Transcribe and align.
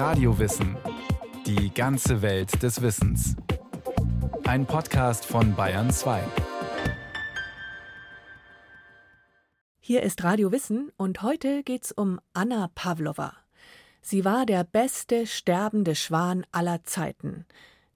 Radiowissen. 0.00 0.78
Die 1.44 1.74
ganze 1.74 2.22
Welt 2.22 2.62
des 2.62 2.80
Wissens. 2.80 3.36
Ein 4.44 4.64
Podcast 4.64 5.26
von 5.26 5.54
Bayern 5.54 5.90
2. 5.90 6.22
Hier 9.78 10.02
ist 10.02 10.24
Radio 10.24 10.52
Wissen 10.52 10.90
und 10.96 11.20
heute 11.20 11.62
geht's 11.64 11.92
um 11.92 12.18
Anna 12.32 12.70
Pavlova. 12.74 13.34
Sie 14.00 14.24
war 14.24 14.46
der 14.46 14.64
beste 14.64 15.26
sterbende 15.26 15.94
Schwan 15.94 16.46
aller 16.50 16.82
Zeiten. 16.84 17.44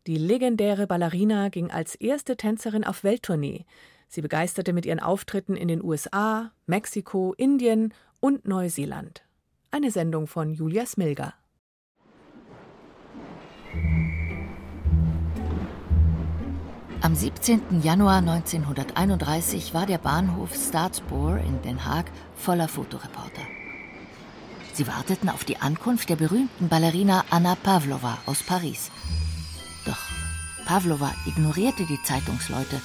Die 0.07 0.19
legendäre 0.19 0.87
Ballerina 0.87 1.49
ging 1.49 1.71
als 1.71 1.95
erste 1.95 2.37
Tänzerin 2.37 2.85
auf 2.85 3.03
Welttournee. 3.03 3.65
Sie 4.09 4.21
begeisterte 4.21 4.75
mit 4.75 4.85
ihren 4.85 5.01
Auftritten 5.01 5.57
in 5.57 5.69
den 5.69 5.83
USA, 5.83 6.53
Mexiko, 6.67 7.33
Indien 7.39 7.95
und 8.21 8.47
Neuseeland. 8.47 9.25
Eine 9.71 9.91
Sendung 9.91 10.27
von 10.27 10.53
Julia 10.53 10.85
Smilger. 10.85 11.33
Am 17.05 17.15
17. 17.15 17.83
Januar 17.83 18.17
1931 18.21 19.75
war 19.75 19.85
der 19.85 19.99
Bahnhof 19.99 20.55
Staatspoor 20.55 21.37
in 21.37 21.61
Den 21.61 21.85
Haag 21.85 22.11
voller 22.35 22.67
Fotoreporter. 22.67 23.43
Sie 24.73 24.87
warteten 24.87 25.29
auf 25.29 25.45
die 25.45 25.59
Ankunft 25.59 26.09
der 26.09 26.17
berühmten 26.17 26.71
Ballerina 26.71 27.27
Anna 27.29 27.57
Pavlova 27.57 28.17
aus 28.25 28.43
Paris. 28.43 28.91
Doch 29.85 29.99
Pavlova 30.65 31.13
ignorierte 31.27 31.85
die 31.85 32.03
Zeitungsleute. 32.05 32.81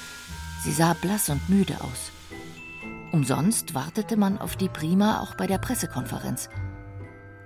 Sie 0.64 0.72
sah 0.72 0.92
blass 0.92 1.30
und 1.30 1.48
müde 1.48 1.80
aus. 1.80 2.12
Umsonst 3.12 3.74
wartete 3.74 4.18
man 4.18 4.36
auf 4.36 4.54
die 4.54 4.68
Prima 4.68 5.20
auch 5.20 5.34
bei 5.34 5.46
der 5.46 5.56
Pressekonferenz. 5.56 6.50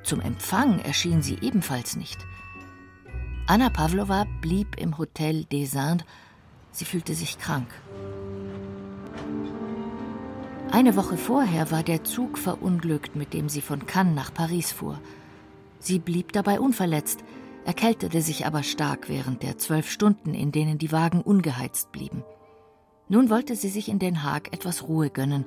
Zum 0.02 0.20
Empfang 0.20 0.80
erschien 0.80 1.22
sie 1.22 1.38
ebenfalls 1.40 1.94
nicht. 1.94 2.18
Anna 3.46 3.70
Pavlova 3.70 4.26
blieb 4.40 4.76
im 4.76 4.98
Hotel 4.98 5.44
des 5.44 5.74
Indes 5.74 6.04
Sie 6.74 6.84
fühlte 6.84 7.14
sich 7.14 7.38
krank. 7.38 7.68
Eine 10.72 10.96
Woche 10.96 11.16
vorher 11.16 11.70
war 11.70 11.84
der 11.84 12.02
Zug 12.02 12.36
verunglückt, 12.36 13.14
mit 13.14 13.32
dem 13.32 13.48
sie 13.48 13.60
von 13.60 13.86
Cannes 13.86 14.16
nach 14.16 14.34
Paris 14.34 14.72
fuhr. 14.72 15.00
Sie 15.78 16.00
blieb 16.00 16.32
dabei 16.32 16.58
unverletzt, 16.58 17.22
erkältete 17.64 18.20
sich 18.22 18.44
aber 18.44 18.64
stark 18.64 19.08
während 19.08 19.44
der 19.44 19.56
zwölf 19.56 19.88
Stunden, 19.88 20.34
in 20.34 20.50
denen 20.50 20.78
die 20.78 20.90
Wagen 20.90 21.22
ungeheizt 21.22 21.92
blieben. 21.92 22.24
Nun 23.08 23.30
wollte 23.30 23.54
sie 23.54 23.68
sich 23.68 23.88
in 23.88 24.00
Den 24.00 24.24
Haag 24.24 24.52
etwas 24.52 24.88
Ruhe 24.88 25.10
gönnen, 25.10 25.46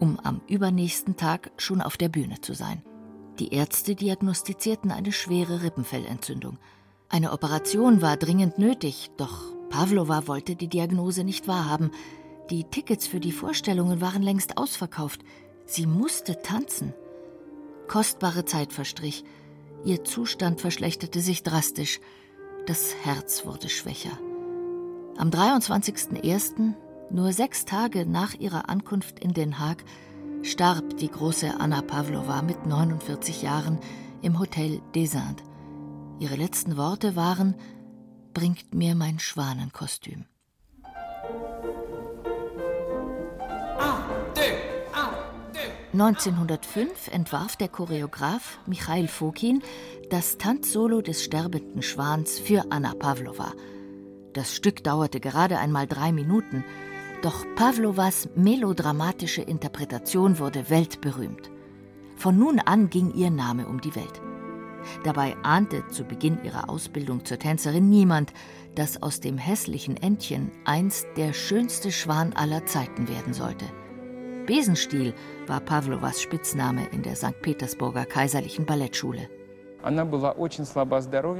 um 0.00 0.18
am 0.18 0.40
übernächsten 0.48 1.16
Tag 1.16 1.52
schon 1.56 1.82
auf 1.82 1.96
der 1.96 2.08
Bühne 2.08 2.40
zu 2.40 2.52
sein. 2.52 2.82
Die 3.38 3.54
Ärzte 3.54 3.94
diagnostizierten 3.94 4.90
eine 4.90 5.12
schwere 5.12 5.62
Rippenfellentzündung. 5.62 6.58
Eine 7.08 7.30
Operation 7.30 8.02
war 8.02 8.16
dringend 8.16 8.58
nötig, 8.58 9.12
doch 9.16 9.53
Pavlova 9.74 10.28
wollte 10.28 10.54
die 10.54 10.68
Diagnose 10.68 11.24
nicht 11.24 11.48
wahrhaben. 11.48 11.90
Die 12.48 12.62
Tickets 12.62 13.08
für 13.08 13.18
die 13.18 13.32
Vorstellungen 13.32 14.00
waren 14.00 14.22
längst 14.22 14.56
ausverkauft. 14.56 15.22
Sie 15.66 15.84
musste 15.84 16.40
tanzen. 16.42 16.94
Kostbare 17.88 18.44
Zeit 18.44 18.72
verstrich. 18.72 19.24
Ihr 19.84 20.04
Zustand 20.04 20.60
verschlechterte 20.60 21.18
sich 21.20 21.42
drastisch. 21.42 21.98
Das 22.66 22.94
Herz 23.02 23.46
wurde 23.46 23.68
schwächer. 23.68 24.16
Am 25.16 25.30
23.01., 25.30 26.74
nur 27.10 27.32
sechs 27.32 27.64
Tage 27.64 28.06
nach 28.06 28.34
ihrer 28.34 28.68
Ankunft 28.68 29.18
in 29.18 29.34
Den 29.34 29.58
Haag, 29.58 29.84
starb 30.42 30.98
die 30.98 31.10
große 31.10 31.58
Anna 31.58 31.82
Pavlova 31.82 32.42
mit 32.42 32.64
49 32.64 33.42
Jahren 33.42 33.80
im 34.22 34.38
Hotel 34.38 34.80
des 34.94 35.14
Indes. 35.14 35.42
Ihre 36.20 36.36
letzten 36.36 36.76
Worte 36.76 37.16
waren: 37.16 37.56
bringt 38.34 38.74
mir 38.74 38.94
mein 38.94 39.18
Schwanenkostüm. 39.18 40.26
1905 45.94 47.06
entwarf 47.12 47.54
der 47.54 47.68
Choreograf 47.68 48.58
Michail 48.66 49.06
Fokin 49.06 49.62
das 50.10 50.38
Tanzsolo 50.38 51.02
des 51.02 51.22
sterbenden 51.22 51.82
Schwans 51.82 52.40
für 52.40 52.64
Anna 52.70 52.94
Pavlova. 52.94 53.52
Das 54.32 54.56
Stück 54.56 54.82
dauerte 54.82 55.20
gerade 55.20 55.58
einmal 55.58 55.86
drei 55.86 56.10
Minuten, 56.10 56.64
doch 57.22 57.46
Pavlovas 57.54 58.28
melodramatische 58.34 59.42
Interpretation 59.42 60.40
wurde 60.40 60.68
weltberühmt. 60.68 61.52
Von 62.16 62.38
nun 62.38 62.58
an 62.58 62.90
ging 62.90 63.14
ihr 63.14 63.30
Name 63.30 63.68
um 63.68 63.80
die 63.80 63.94
Welt. 63.94 64.20
Dabei 65.04 65.36
ahnte 65.42 65.86
zu 65.88 66.04
Beginn 66.04 66.38
ihrer 66.44 66.68
Ausbildung 66.68 67.24
zur 67.24 67.38
Tänzerin 67.38 67.88
niemand, 67.88 68.32
dass 68.74 69.02
aus 69.02 69.20
dem 69.20 69.38
hässlichen 69.38 69.96
Entchen 69.96 70.50
einst 70.64 71.06
der 71.16 71.32
schönste 71.32 71.92
Schwan 71.92 72.32
aller 72.32 72.66
Zeiten 72.66 73.08
werden 73.08 73.32
sollte. 73.34 73.66
Besenstiel 74.46 75.14
war 75.46 75.60
Pavlovas 75.60 76.20
Spitzname 76.20 76.86
in 76.92 77.02
der 77.02 77.16
St. 77.16 77.40
Petersburger 77.40 78.04
Kaiserlichen 78.04 78.66
Ballettschule. 78.66 79.28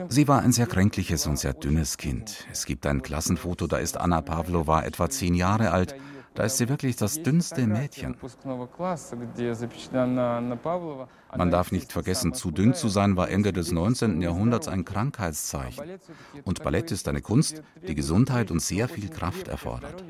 Sie 0.08 0.28
war 0.28 0.42
ein 0.42 0.52
sehr 0.52 0.66
kränkliches 0.66 1.26
und 1.26 1.38
sehr 1.38 1.54
dünnes 1.54 1.96
Kind. 1.96 2.46
Es 2.52 2.66
gibt 2.66 2.86
ein 2.86 3.02
Klassenfoto, 3.02 3.66
da 3.66 3.78
ist 3.78 3.98
Anna 3.98 4.20
Pavlova 4.20 4.82
etwa 4.82 5.08
zehn 5.08 5.34
Jahre 5.34 5.70
alt 5.70 5.94
da 6.34 6.42
ist 6.44 6.56
sie 6.56 6.68
wirklich 6.68 6.96
das 6.96 7.22
dünnste 7.22 7.66
Mädchen. 7.66 8.16
Man 11.36 11.50
darf 11.50 11.72
nicht 11.72 11.92
vergessen, 11.92 12.34
zu 12.34 12.50
dünn 12.50 12.74
zu 12.74 12.88
sein 12.88 13.16
war 13.16 13.30
Ende 13.30 13.52
des 13.52 13.72
19. 13.72 14.20
Jahrhunderts 14.20 14.68
ein 14.68 14.84
Krankheitszeichen. 14.84 15.84
Und 16.44 16.62
Ballett 16.62 16.90
ist 16.90 17.08
eine 17.08 17.22
Kunst, 17.22 17.62
die 17.86 17.94
Gesundheit 17.94 18.50
und 18.50 18.60
sehr 18.60 18.88
viel 18.88 19.08
Kraft 19.08 19.48
erfordert. 19.48 20.04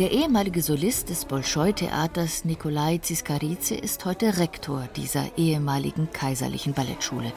Der 0.00 0.10
ehemalige 0.10 0.60
Solist 0.60 1.08
des 1.08 1.24
Bolschoi-Theaters 1.24 2.44
Nikolai 2.44 2.98
Ziskaridze 2.98 3.76
ist 3.76 4.04
heute 4.04 4.38
Rektor 4.38 4.88
dieser 4.96 5.38
ehemaligen 5.38 6.10
kaiserlichen 6.12 6.72
Ballettschule. 6.72 7.32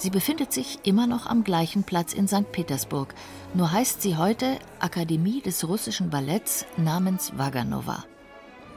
Sie 0.00 0.10
befindet 0.10 0.52
sich 0.52 0.80
immer 0.84 1.06
noch 1.06 1.26
am 1.26 1.42
gleichen 1.42 1.82
Platz 1.82 2.12
in 2.12 2.28
St. 2.28 2.52
Petersburg, 2.52 3.14
nur 3.54 3.72
heißt 3.72 4.02
sie 4.02 4.16
heute 4.16 4.58
Akademie 4.78 5.40
des 5.40 5.66
russischen 5.66 6.10
Balletts 6.10 6.66
namens 6.76 7.32
Vaganova. 7.36 8.04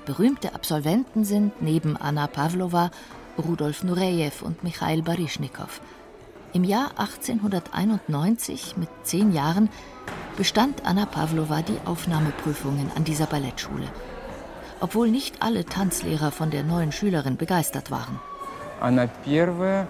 Berühmte 0.06 0.56
Absolventen 0.56 1.26
sind 1.26 1.62
neben 1.62 1.98
Anna 1.98 2.28
Pavlova 2.28 2.90
Rudolf 3.38 3.84
Nureyev 3.84 4.42
und 4.42 4.64
Michail 4.64 5.02
Baryschnikow. 5.02 5.82
Im 6.54 6.64
Jahr 6.64 6.92
1891, 6.98 8.76
mit 8.78 8.90
zehn 9.04 9.34
Jahren, 9.34 9.70
bestand 10.36 10.86
Anna 10.86 11.06
Pavlova 11.06 11.62
die 11.62 11.78
Aufnahmeprüfungen 11.86 12.92
an 12.96 13.04
dieser 13.04 13.28
Ballettschule. 13.28 13.88
Obwohl 14.80 15.12
nicht 15.12 15.44
alle 15.44 15.66
Tanzlehrer 15.66 16.32
von 16.32 16.50
der 16.50 16.64
neuen 16.64 16.92
Schülerin 16.92 17.38
begeistert 17.38 17.92
waren. 17.92 18.20
Anna 18.80 19.08
первая 19.08 19.88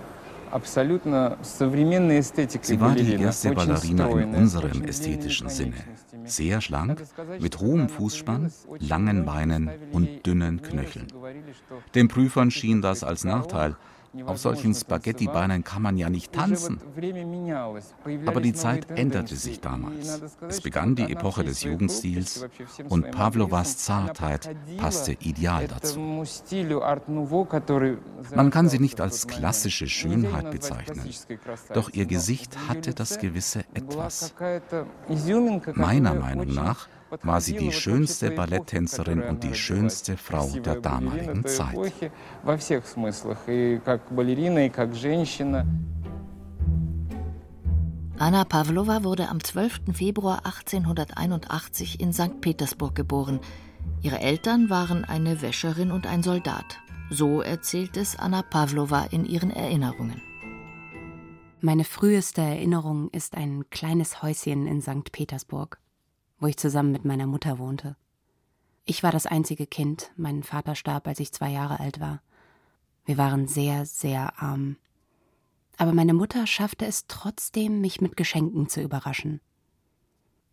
Sie 2.62 2.80
war 2.80 2.94
die 2.94 3.14
erste 3.14 3.50
Ballerina 3.52 4.08
in 4.08 4.34
unserem 4.34 4.82
ästhetischen 4.84 5.48
Sinne. 5.48 5.74
Sehr 6.24 6.60
schlank, 6.60 7.02
mit 7.40 7.58
hohem 7.58 7.88
Fußspann, 7.88 8.52
langen 8.78 9.24
Beinen 9.24 9.70
und 9.92 10.24
dünnen 10.24 10.62
Knöcheln. 10.62 11.08
Den 11.94 12.08
Prüfern 12.08 12.50
schien 12.52 12.82
das 12.82 13.02
als 13.02 13.24
Nachteil, 13.24 13.76
auf 14.26 14.38
solchen 14.38 14.74
Spaghetti-Beinen 14.74 15.64
kann 15.64 15.82
man 15.82 15.96
ja 15.96 16.08
nicht 16.08 16.32
tanzen. 16.32 16.80
Aber 18.26 18.40
die 18.40 18.52
Zeit 18.52 18.90
änderte 18.90 19.36
sich 19.36 19.60
damals. 19.60 20.22
Es 20.48 20.60
begann 20.60 20.94
die 20.94 21.10
Epoche 21.10 21.44
des 21.44 21.62
Jugendstils 21.62 22.46
und 22.88 23.10
Pavlovas 23.10 23.78
Zartheit 23.78 24.54
passte 24.76 25.12
ideal 25.20 25.68
dazu. 25.68 25.98
Man 28.34 28.50
kann 28.50 28.68
sie 28.68 28.78
nicht 28.78 29.00
als 29.00 29.26
klassische 29.26 29.88
Schönheit 29.88 30.50
bezeichnen, 30.50 31.08
doch 31.72 31.90
ihr 31.92 32.06
Gesicht 32.06 32.56
hatte 32.68 32.94
das 32.94 33.18
gewisse 33.18 33.64
Etwas. 33.74 34.34
Meiner 35.74 36.14
Meinung 36.14 36.54
nach 36.54 36.88
war 37.22 37.40
sie 37.40 37.56
die 37.56 37.72
schönste 37.72 38.30
Balletttänzerin 38.30 39.22
und 39.22 39.44
die 39.44 39.54
schönste 39.54 40.16
Frau 40.16 40.48
der 40.48 40.76
damaligen 40.76 41.44
Zeit. 41.46 41.76
Anna 48.16 48.44
Pavlova 48.44 49.02
wurde 49.02 49.28
am 49.28 49.42
12. 49.42 49.80
Februar 49.92 50.46
1881 50.46 52.00
in 52.00 52.12
St. 52.12 52.40
Petersburg 52.40 52.94
geboren. 52.94 53.40
Ihre 54.02 54.20
Eltern 54.20 54.70
waren 54.70 55.04
eine 55.04 55.42
Wäscherin 55.42 55.90
und 55.90 56.06
ein 56.06 56.22
Soldat. 56.22 56.78
So 57.10 57.40
erzählt 57.40 57.96
es 57.96 58.16
Anna 58.16 58.42
Pavlova 58.42 59.06
in 59.10 59.24
ihren 59.24 59.50
Erinnerungen. 59.50 60.22
Meine 61.60 61.84
früheste 61.84 62.40
Erinnerung 62.40 63.08
ist 63.10 63.36
ein 63.36 63.64
kleines 63.70 64.22
Häuschen 64.22 64.66
in 64.66 64.80
St. 64.80 65.10
Petersburg 65.10 65.78
wo 66.38 66.46
ich 66.46 66.56
zusammen 66.56 66.92
mit 66.92 67.04
meiner 67.04 67.26
Mutter 67.26 67.58
wohnte. 67.58 67.96
Ich 68.84 69.02
war 69.02 69.12
das 69.12 69.26
einzige 69.26 69.66
Kind, 69.66 70.10
mein 70.16 70.42
Vater 70.42 70.74
starb, 70.74 71.06
als 71.06 71.20
ich 71.20 71.32
zwei 71.32 71.50
Jahre 71.50 71.80
alt 71.80 72.00
war. 72.00 72.20
Wir 73.04 73.18
waren 73.18 73.48
sehr, 73.48 73.86
sehr 73.86 74.40
arm. 74.42 74.76
Aber 75.76 75.92
meine 75.92 76.14
Mutter 76.14 76.46
schaffte 76.46 76.86
es 76.86 77.06
trotzdem, 77.06 77.80
mich 77.80 78.00
mit 78.00 78.16
Geschenken 78.16 78.68
zu 78.68 78.80
überraschen. 78.82 79.40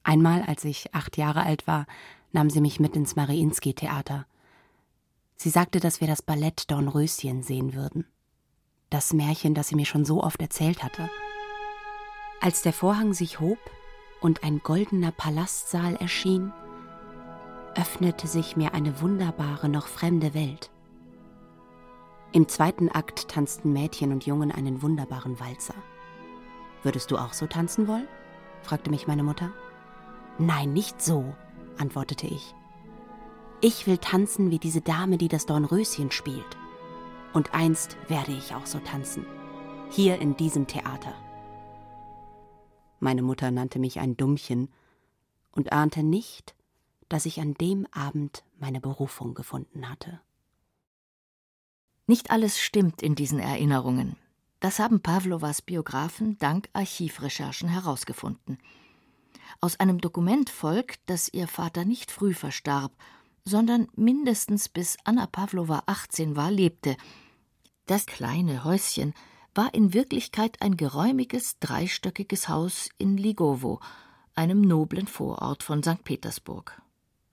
Einmal, 0.04 0.42
als 0.44 0.63
ich 0.66 0.94
acht 0.94 1.18
Jahre 1.18 1.44
alt 1.44 1.68
war, 1.68 1.86
nahm 2.31 2.50
sie 2.50 2.62
mich 2.62 2.80
mit 2.80 2.95
ins 2.95 3.16
Mariinski-Theater. 3.16 4.25
Sie 5.36 5.50
sagte, 5.50 5.80
dass 5.80 6.01
wir 6.01 6.07
das 6.07 6.22
Ballett 6.22 6.72
Dornröschen 6.72 7.44
sehen 7.44 7.74
würden. 7.74 8.06
Das 8.89 9.13
Märchen, 9.13 9.54
das 9.54 9.68
sie 9.68 9.75
mir 9.75 9.86
schon 9.86 10.06
so 10.06 10.24
oft 10.24 10.42
erzählt 10.42 10.83
hatte. 10.83 11.10
Als 12.42 12.62
der 12.62 12.74
Vorhang 12.74 13.13
sich 13.13 13.39
hob 13.39 13.60
und 14.21 14.44
ein 14.44 14.59
goldener 14.63 15.12
Palastsaal 15.12 15.95
erschien, 15.95 16.53
öffnete 17.75 18.27
sich 18.27 18.56
mir 18.56 18.73
eine 18.73 19.01
wunderbare, 19.01 19.68
noch 19.68 19.88
fremde 19.88 20.33
Welt. 20.33 20.69
Im 22.31 22.47
zweiten 22.47 22.89
Akt 22.89 23.27
tanzten 23.27 23.73
Mädchen 23.73 24.12
und 24.13 24.25
Jungen 24.25 24.51
einen 24.51 24.81
wunderbaren 24.81 25.39
Walzer. 25.39 25.75
Würdest 26.83 27.12
du 27.12 27.18
auch 27.18 27.33
so 27.33 27.47
tanzen 27.47 27.88
wollen? 27.88 28.07
fragte 28.62 28.89
mich 28.89 29.07
meine 29.07 29.23
Mutter. 29.23 29.51
Nein, 30.38 30.71
nicht 30.71 31.01
so, 31.01 31.33
antwortete 31.77 32.27
ich. 32.27 32.56
Ich 33.59 33.85
will 33.85 33.97
tanzen 33.97 34.50
wie 34.50 34.59
diese 34.59 34.81
Dame, 34.81 35.18
die 35.18 35.27
das 35.27 35.45
Dornröschen 35.45 36.12
spielt. 36.12 36.57
Und 37.33 37.53
einst 37.53 37.97
werde 38.07 38.31
ich 38.31 38.56
auch 38.56 38.65
so 38.65 38.79
tanzen. 38.79 39.25
Hier 39.89 40.19
in 40.19 40.35
diesem 40.35 40.68
Theater. 40.68 41.13
Meine 43.01 43.24
Mutter 43.24 43.50
nannte 43.50 43.80
mich 43.80 44.00
ein 44.00 44.15
Dummchen 44.15 44.69
und 45.51 45.74
ahnte 45.74 46.03
nicht, 46.03 46.56
dass 47.09 47.25
ich 47.25 47.42
an 47.42 47.56
dem 47.56 47.88
Abend 47.92 48.44
meine 48.59 48.80
Berufung 48.80 49.33
gefunden 49.33 49.89
hatte. 49.89 50.21
Nicht 52.06 52.30
alles 52.30 52.59
stimmt 52.59 53.01
in 53.01 53.15
diesen 53.15 53.39
Erinnerungen. 53.39 54.18
Das 54.59 54.77
haben 54.77 55.01
Pavlovas 55.01 55.63
Biografen 55.63 56.38
dank 56.38 56.69
Archivrecherchen 56.74 57.69
herausgefunden. 57.69 58.59
Aus 59.62 59.80
einem 59.80 60.00
Dokument 60.00 60.51
folgt, 60.51 61.01
dass 61.07 61.27
ihr 61.33 61.47
Vater 61.47 61.86
nicht 61.86 62.12
früh 62.12 62.36
verstarb, 62.36 62.92
sondern 63.44 63.88
mindestens 63.95 64.69
bis 64.69 64.97
Anna 65.06 65.25
Pavlova 65.25 65.81
18 65.88 66.36
war, 66.36 66.51
lebte. 66.51 66.95
Das 67.88 68.06
kleine 68.06 68.63
Häuschen 68.63 69.15
war 69.53 69.74
in 69.74 69.94
Wirklichkeit 69.94 70.62
ein 70.62 70.77
geräumiges, 70.77 71.59
dreistöckiges 71.59 72.48
Haus 72.48 72.89
in 72.98 73.18
Ligowo, 73.18 73.80
einem 74.36 74.62
noblen 74.62 75.07
Vorort 75.07 75.63
von 75.63 75.83
St. 75.83 76.03
Petersburg. 76.03 76.81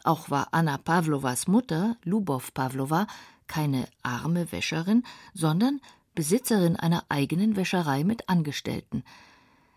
Auch 0.05 0.31
war 0.31 0.49
Anna 0.53 0.79
Pawlowas 0.79 1.47
Mutter, 1.49 1.97
Lubow 2.05 2.43
Pawlowa, 2.53 3.07
keine 3.47 3.89
arme 4.03 4.51
Wäscherin, 4.53 5.05
sondern 5.35 5.81
Besitzerin 6.15 6.77
einer 6.77 7.05
eigenen 7.09 7.57
Wäscherei 7.57 8.05
mit 8.05 8.29
Angestellten. 8.29 9.05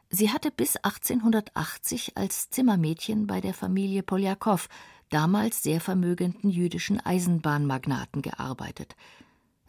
Sie 0.09 0.31
hatte 0.31 0.51
bis 0.51 0.75
1880 0.77 2.17
als 2.17 2.49
Zimmermädchen 2.49 3.27
bei 3.27 3.39
der 3.39 3.53
Familie 3.53 4.03
Poljakow, 4.03 4.67
damals 5.09 5.63
sehr 5.63 5.79
vermögenden 5.79 6.49
jüdischen 6.49 6.99
Eisenbahnmagnaten, 6.99 8.21
gearbeitet. 8.21 8.95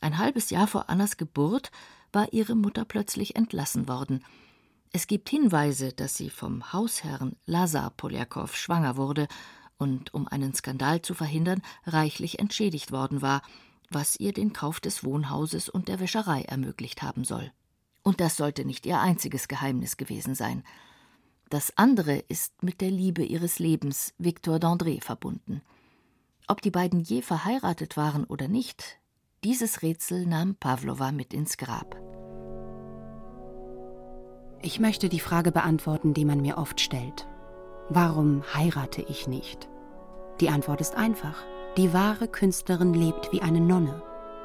Ein 0.01 0.19
halbes 0.19 0.51
Jahr 0.51 0.67
vor 0.67 0.89
Annas 0.89 1.17
Geburt 1.17 1.71
war 2.13 2.33
ihre 2.33 2.55
Mutter 2.55 2.85
plötzlich 2.85 3.37
entlassen 3.37 3.89
worden. 3.89 4.25
Es 4.93 5.07
gibt 5.07 5.31
Hinweise, 5.31 5.93
dass 5.93 6.17
sie 6.17 6.31
vom 6.31 6.73
Hausherrn 6.73 7.37
Lazar 7.47 7.91
Poljakow 7.91 8.55
schwanger 8.55 8.97
wurde 8.97 9.27
und, 9.79 10.13
um 10.15 10.29
einen 10.29 10.55
Skandal 10.55 11.03
zu 11.03 11.15
verhindern, 11.15 11.63
reichlich 11.87 12.39
entschädigt 12.39 12.93
worden 12.93 13.23
war, 13.23 13.43
was 13.91 14.17
ihr 14.21 14.33
den 14.33 14.53
Kauf 14.53 14.81
des 14.81 15.05
Wohnhauses 15.05 15.69
und 15.69 15.89
der 15.89 16.01
Wäscherei 16.01 16.43
ermöglicht 16.43 17.03
haben 17.03 17.25
soll. 17.25 17.53
Und 18.03 18.21
das 18.21 18.37
sollte 18.37 18.65
nicht 18.65 18.85
ihr 18.87 19.01
einziges 19.01 19.49
Geheimnis 19.49 19.97
gewesen 19.97 20.35
sein. 20.35 20.65
Das 21.49 21.77
andere 21.77 22.17
ist 22.17 22.63
mit 22.63 22.81
der 22.81 22.91
Liebe 22.91 23.25
ihres 23.25 23.59
Lebens, 23.59 24.15
Victor 24.19 24.57
d'André, 24.57 25.03
verbunden. 25.03 25.63
Ob 26.49 26.61
die 26.63 26.71
beiden 26.71 27.01
je 27.01 27.23
verheiratet 27.23 27.97
waren 27.97 28.25
oder 28.25 28.49
nicht, 28.49 28.99
dieses 29.45 29.83
Rätsel 29.83 30.25
nahm 30.25 30.55
Pavlova 30.55 31.11
mit 31.11 31.35
ins 31.35 31.57
Grab. 31.57 31.97
Ich 34.61 34.79
möchte 34.79 35.09
die 35.09 35.19
Frage 35.19 35.51
beantworten, 35.51 36.15
die 36.15 36.25
man 36.25 36.41
mir 36.41 36.59
oft 36.59 36.81
stellt. 36.81 37.27
Warum 37.89 38.45
heirate 38.55 39.03
ich 39.03 39.27
nicht? 39.27 39.69
Die 40.41 40.49
Antwort 40.49 40.81
ist 40.81 40.95
einfach. 40.95 41.43
Die 41.77 41.93
wahre 41.93 42.29
Künstlerin 42.29 42.95
lebt 42.95 43.33
wie 43.33 43.43
eine 43.43 43.61
Nonne, 43.61 44.03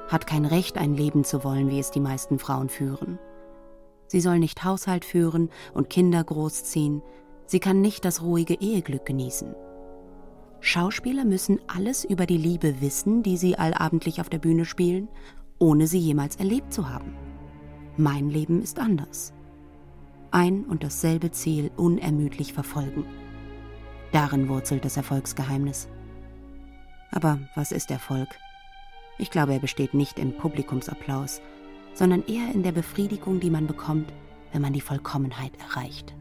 hat 0.07 0.25
kein 0.25 0.45
Recht, 0.45 0.77
ein 0.77 0.95
Leben 0.95 1.23
zu 1.23 1.43
wollen, 1.43 1.69
wie 1.69 1.79
es 1.79 1.91
die 1.91 1.99
meisten 1.99 2.39
Frauen 2.39 2.69
führen. 2.69 3.19
Sie 4.07 4.21
soll 4.21 4.39
nicht 4.39 4.63
Haushalt 4.63 5.05
führen 5.05 5.51
und 5.75 5.91
Kinder 5.91 6.23
großziehen, 6.23 7.03
sie 7.45 7.59
kann 7.59 7.81
nicht 7.81 8.03
das 8.03 8.23
ruhige 8.23 8.55
Eheglück 8.55 9.05
genießen. 9.05 9.53
Schauspieler 10.59 11.25
müssen 11.25 11.59
alles 11.67 12.03
über 12.03 12.25
die 12.25 12.37
Liebe 12.37 12.81
wissen, 12.81 13.23
die 13.23 13.37
sie 13.37 13.57
allabendlich 13.57 14.19
auf 14.19 14.29
der 14.29 14.39
Bühne 14.39 14.65
spielen, 14.65 15.07
ohne 15.59 15.87
sie 15.87 15.99
jemals 15.99 16.35
erlebt 16.35 16.73
zu 16.73 16.89
haben. 16.89 17.13
Mein 17.95 18.29
Leben 18.29 18.61
ist 18.61 18.79
anders. 18.79 19.33
Ein 20.31 20.65
und 20.65 20.83
dasselbe 20.83 21.31
Ziel 21.31 21.71
unermüdlich 21.77 22.53
verfolgen. 22.53 23.05
Darin 24.11 24.49
wurzelt 24.49 24.85
das 24.85 24.97
Erfolgsgeheimnis. 24.97 25.87
Aber 27.11 27.39
was 27.55 27.71
ist 27.71 27.91
Erfolg? 27.91 28.27
Ich 29.17 29.31
glaube, 29.31 29.53
er 29.53 29.59
besteht 29.59 29.93
nicht 29.93 30.19
im 30.19 30.33
Publikumsapplaus, 30.33 31.41
sondern 31.93 32.23
eher 32.27 32.53
in 32.53 32.61
der 32.61 32.71
Befriedigung, 32.71 33.39
die 33.39 33.49
man 33.49 33.65
bekommt, 33.65 34.13
wenn 34.51 34.61
man 34.61 34.73
die 34.73 34.81
Vollkommenheit 34.81 35.53
erreicht. 35.59 36.13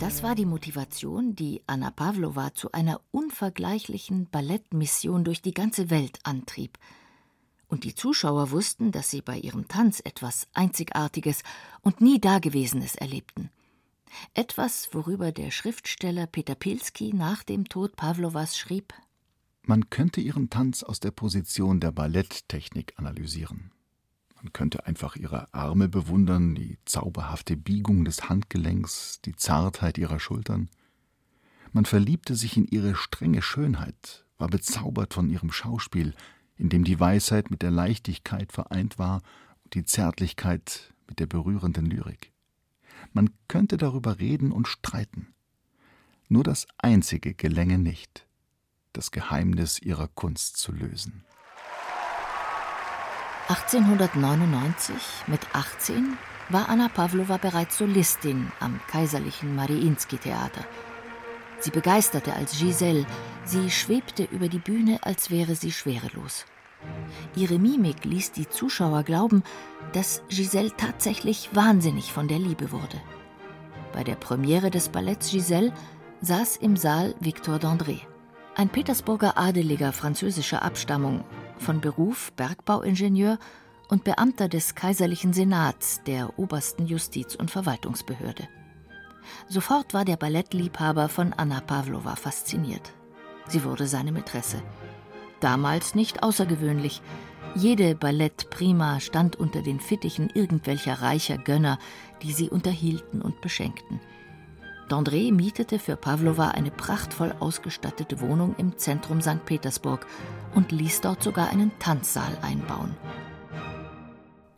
Das 0.00 0.22
war 0.22 0.36
die 0.36 0.46
Motivation, 0.46 1.34
die 1.34 1.60
Anna 1.66 1.90
Pawlowa 1.90 2.54
zu 2.54 2.70
einer 2.70 3.00
unvergleichlichen 3.10 4.30
Ballettmission 4.30 5.24
durch 5.24 5.42
die 5.42 5.52
ganze 5.52 5.90
Welt 5.90 6.20
antrieb. 6.22 6.78
Und 7.66 7.82
die 7.82 7.96
Zuschauer 7.96 8.52
wussten, 8.52 8.92
dass 8.92 9.10
sie 9.10 9.22
bei 9.22 9.38
ihrem 9.38 9.66
Tanz 9.66 10.00
etwas 10.04 10.46
Einzigartiges 10.54 11.42
und 11.80 12.00
nie 12.00 12.20
Dagewesenes 12.20 12.94
erlebten. 12.94 13.50
Etwas, 14.34 14.88
worüber 14.92 15.32
der 15.32 15.50
Schriftsteller 15.50 16.28
Peter 16.28 16.54
Pilski 16.54 17.12
nach 17.12 17.42
dem 17.42 17.68
Tod 17.68 17.96
Pawlowas 17.96 18.56
schrieb: 18.56 18.94
Man 19.62 19.90
könnte 19.90 20.20
ihren 20.20 20.48
Tanz 20.48 20.84
aus 20.84 21.00
der 21.00 21.10
Position 21.10 21.80
der 21.80 21.90
Balletttechnik 21.90 22.94
analysieren. 22.96 23.72
Man 24.42 24.52
könnte 24.52 24.86
einfach 24.86 25.16
ihre 25.16 25.52
Arme 25.52 25.88
bewundern, 25.88 26.54
die 26.54 26.78
zauberhafte 26.84 27.56
Biegung 27.56 28.04
des 28.04 28.28
Handgelenks, 28.28 29.20
die 29.24 29.34
Zartheit 29.34 29.98
ihrer 29.98 30.20
Schultern. 30.20 30.68
Man 31.72 31.84
verliebte 31.84 32.34
sich 32.34 32.56
in 32.56 32.66
ihre 32.66 32.94
strenge 32.94 33.42
Schönheit, 33.42 34.24
war 34.38 34.48
bezaubert 34.48 35.12
von 35.12 35.28
ihrem 35.28 35.50
Schauspiel, 35.50 36.14
in 36.56 36.68
dem 36.68 36.84
die 36.84 36.98
Weisheit 37.00 37.50
mit 37.50 37.62
der 37.62 37.70
Leichtigkeit 37.70 38.52
vereint 38.52 38.98
war 38.98 39.22
und 39.64 39.74
die 39.74 39.84
Zärtlichkeit 39.84 40.94
mit 41.08 41.18
der 41.18 41.26
berührenden 41.26 41.86
Lyrik. 41.86 42.32
Man 43.12 43.30
könnte 43.48 43.76
darüber 43.76 44.18
reden 44.18 44.52
und 44.52 44.68
streiten. 44.68 45.34
Nur 46.28 46.44
das 46.44 46.66
Einzige 46.78 47.34
gelänge 47.34 47.78
nicht, 47.78 48.26
das 48.92 49.10
Geheimnis 49.10 49.80
ihrer 49.80 50.08
Kunst 50.08 50.58
zu 50.58 50.72
lösen. 50.72 51.24
1899, 53.48 54.94
mit 55.26 55.40
18, 55.54 56.18
war 56.50 56.68
Anna 56.68 56.88
Pawlowa 56.88 57.38
bereits 57.38 57.78
Solistin 57.78 58.52
am 58.60 58.78
kaiserlichen 58.88 59.56
Mariinski-Theater. 59.56 60.66
Sie 61.58 61.70
begeisterte 61.70 62.34
als 62.34 62.58
Giselle, 62.58 63.06
sie 63.44 63.70
schwebte 63.70 64.24
über 64.24 64.48
die 64.48 64.58
Bühne, 64.58 64.98
als 65.02 65.30
wäre 65.30 65.54
sie 65.54 65.72
schwerelos. 65.72 66.44
Ihre 67.36 67.58
Mimik 67.58 68.04
ließ 68.04 68.32
die 68.32 68.50
Zuschauer 68.50 69.02
glauben, 69.02 69.42
dass 69.94 70.22
Giselle 70.28 70.76
tatsächlich 70.76 71.48
wahnsinnig 71.54 72.12
von 72.12 72.28
der 72.28 72.38
Liebe 72.38 72.70
wurde. 72.70 73.00
Bei 73.94 74.04
der 74.04 74.16
Premiere 74.16 74.70
des 74.70 74.90
Balletts 74.90 75.30
Giselle 75.30 75.72
saß 76.20 76.58
im 76.58 76.76
Saal 76.76 77.14
Victor 77.20 77.56
d'André, 77.56 78.00
ein 78.56 78.68
Petersburger 78.68 79.38
Adeliger 79.38 79.94
französischer 79.94 80.62
Abstammung, 80.62 81.24
von 81.58 81.80
Beruf 81.80 82.32
Bergbauingenieur 82.32 83.38
und 83.88 84.04
Beamter 84.04 84.48
des 84.48 84.74
Kaiserlichen 84.74 85.32
Senats 85.32 86.02
der 86.04 86.38
obersten 86.38 86.86
Justiz- 86.86 87.34
und 87.34 87.50
Verwaltungsbehörde. 87.50 88.48
Sofort 89.48 89.94
war 89.94 90.04
der 90.04 90.16
Ballettliebhaber 90.16 91.08
von 91.08 91.32
Anna 91.32 91.60
Pawlowa 91.60 92.16
fasziniert. 92.16 92.92
Sie 93.46 93.64
wurde 93.64 93.86
seine 93.86 94.12
Mätresse. 94.12 94.62
Damals 95.40 95.94
nicht 95.94 96.22
außergewöhnlich. 96.22 97.00
Jede 97.54 97.94
Ballettprima 97.94 99.00
stand 99.00 99.36
unter 99.36 99.62
den 99.62 99.80
Fittichen 99.80 100.30
irgendwelcher 100.34 101.00
reicher 101.00 101.38
Gönner, 101.38 101.78
die 102.22 102.32
sie 102.32 102.50
unterhielten 102.50 103.22
und 103.22 103.40
beschenkten. 103.40 104.00
D'André 104.88 105.32
mietete 105.32 105.78
für 105.78 105.96
Pavlova 105.96 106.48
eine 106.48 106.70
prachtvoll 106.70 107.34
ausgestattete 107.40 108.20
Wohnung 108.20 108.54
im 108.56 108.78
Zentrum 108.78 109.20
St. 109.20 109.44
Petersburg 109.44 110.06
und 110.54 110.72
ließ 110.72 111.02
dort 111.02 111.22
sogar 111.22 111.50
einen 111.50 111.72
Tanzsaal 111.78 112.38
einbauen. 112.40 112.96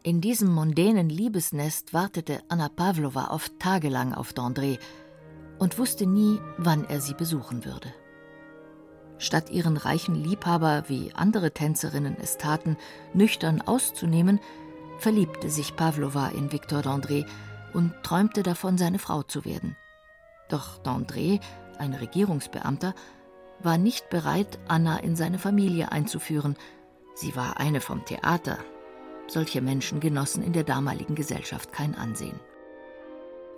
In 0.02 0.20
diesem 0.20 0.48
mondänen 0.48 1.10
Liebesnest 1.10 1.92
wartete 1.92 2.40
Anna 2.48 2.68
Pavlova 2.68 3.32
oft 3.32 3.58
tagelang 3.58 4.14
auf 4.14 4.32
D'André 4.32 4.78
und 5.58 5.78
wusste 5.78 6.06
nie, 6.06 6.40
wann 6.56 6.84
er 6.84 7.00
sie 7.00 7.14
besuchen 7.14 7.64
würde. 7.64 7.92
Statt 9.18 9.50
ihren 9.50 9.76
reichen 9.76 10.14
Liebhaber, 10.14 10.84
wie 10.86 11.12
andere 11.12 11.52
Tänzerinnen 11.52 12.16
es 12.22 12.38
taten, 12.38 12.78
nüchtern 13.12 13.60
auszunehmen, 13.60 14.40
verliebte 14.98 15.50
sich 15.50 15.76
Pavlova 15.76 16.28
in 16.28 16.52
Victor 16.52 16.80
d'André 16.80 17.26
und 17.74 17.92
träumte 18.02 18.42
davon, 18.42 18.78
seine 18.78 18.98
Frau 18.98 19.22
zu 19.22 19.44
werden. 19.44 19.76
Doch 20.50 20.82
d'André, 20.82 21.40
ein 21.78 21.94
Regierungsbeamter, 21.94 22.94
war 23.62 23.78
nicht 23.78 24.10
bereit, 24.10 24.58
Anna 24.68 24.98
in 24.98 25.16
seine 25.16 25.38
Familie 25.38 25.92
einzuführen. 25.92 26.56
Sie 27.14 27.34
war 27.36 27.58
eine 27.58 27.80
vom 27.80 28.04
Theater. 28.04 28.58
Solche 29.26 29.62
Menschen 29.62 30.00
genossen 30.00 30.42
in 30.42 30.52
der 30.52 30.64
damaligen 30.64 31.14
Gesellschaft 31.14 31.72
kein 31.72 31.94
Ansehen. 31.94 32.38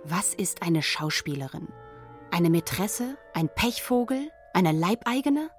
Was 0.03 0.33
ist 0.33 0.61
eine 0.61 0.81
Schauspielerin? 0.81 1.67
Eine 2.31 2.49
Mätresse? 2.49 3.17
Ein 3.33 3.49
Pechvogel? 3.53 4.29
Eine 4.53 4.71
Leibeigene? 4.71 5.49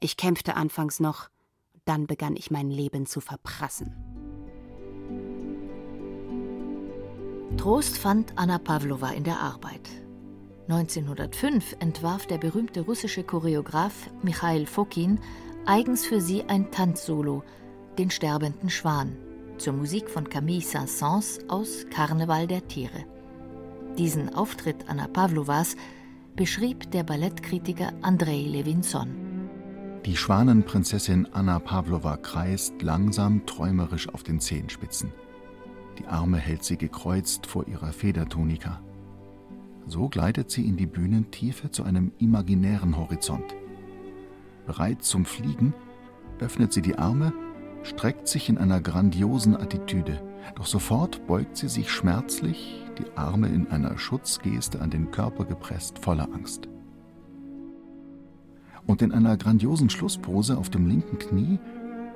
Ich 0.00 0.16
kämpfte 0.16 0.56
anfangs 0.56 1.00
noch, 1.00 1.28
dann 1.84 2.06
begann 2.06 2.36
ich 2.36 2.50
mein 2.50 2.70
Leben 2.70 3.06
zu 3.06 3.20
verprassen. 3.20 3.94
Trost 7.56 7.98
fand 7.98 8.32
Anna 8.36 8.58
Pavlova 8.58 9.10
in 9.10 9.24
der 9.24 9.40
Arbeit. 9.40 10.03
1905 10.68 11.76
entwarf 11.80 12.26
der 12.26 12.38
berühmte 12.38 12.80
russische 12.80 13.22
Choreograf 13.22 14.08
Michail 14.22 14.64
Fokin 14.64 15.18
eigens 15.66 16.06
für 16.06 16.20
sie 16.20 16.44
ein 16.44 16.70
Tanzsolo, 16.70 17.42
den 17.98 18.10
sterbenden 18.10 18.70
Schwan, 18.70 19.16
zur 19.58 19.74
Musik 19.74 20.08
von 20.08 20.28
Camille 20.28 20.62
Saint-Saëns 20.62 21.48
aus 21.48 21.84
Karneval 21.90 22.46
der 22.46 22.66
Tiere. 22.66 23.04
Diesen 23.98 24.34
Auftritt 24.34 24.88
Anna 24.88 25.06
Pavlovas 25.06 25.76
beschrieb 26.34 26.90
der 26.90 27.04
Ballettkritiker 27.04 27.92
Andrei 28.00 28.40
Levinson. 28.40 29.24
Die 30.04 30.16
Schwanenprinzessin 30.16 31.28
Anna 31.32 31.58
Pavlova 31.58 32.16
kreist 32.16 32.82
langsam 32.82 33.46
träumerisch 33.46 34.08
auf 34.08 34.22
den 34.22 34.40
Zehenspitzen. 34.40 35.12
Die 35.98 36.06
Arme 36.06 36.38
hält 36.38 36.64
sie 36.64 36.76
gekreuzt 36.76 37.46
vor 37.46 37.68
ihrer 37.68 37.92
Federtunika. 37.92 38.80
So 39.86 40.08
gleitet 40.08 40.50
sie 40.50 40.66
in 40.66 40.76
die 40.76 40.86
Bühnentiefe 40.86 41.70
zu 41.70 41.84
einem 41.84 42.12
imaginären 42.18 42.96
Horizont. 42.96 43.54
Bereit 44.66 45.02
zum 45.02 45.24
Fliegen, 45.24 45.74
öffnet 46.38 46.72
sie 46.72 46.82
die 46.82 46.96
Arme, 46.96 47.32
streckt 47.82 48.28
sich 48.28 48.48
in 48.48 48.58
einer 48.58 48.80
grandiosen 48.80 49.56
Attitüde, 49.56 50.22
doch 50.56 50.66
sofort 50.66 51.26
beugt 51.26 51.56
sie 51.56 51.68
sich 51.68 51.90
schmerzlich, 51.90 52.82
die 52.98 53.16
Arme 53.16 53.48
in 53.48 53.68
einer 53.68 53.98
Schutzgeste 53.98 54.80
an 54.80 54.90
den 54.90 55.10
Körper 55.10 55.44
gepresst, 55.44 55.98
voller 55.98 56.28
Angst. 56.32 56.68
Und 58.86 59.02
in 59.02 59.12
einer 59.12 59.36
grandiosen 59.36 59.90
Schlusspose 59.90 60.56
auf 60.56 60.70
dem 60.70 60.86
linken 60.86 61.18
Knie, 61.18 61.58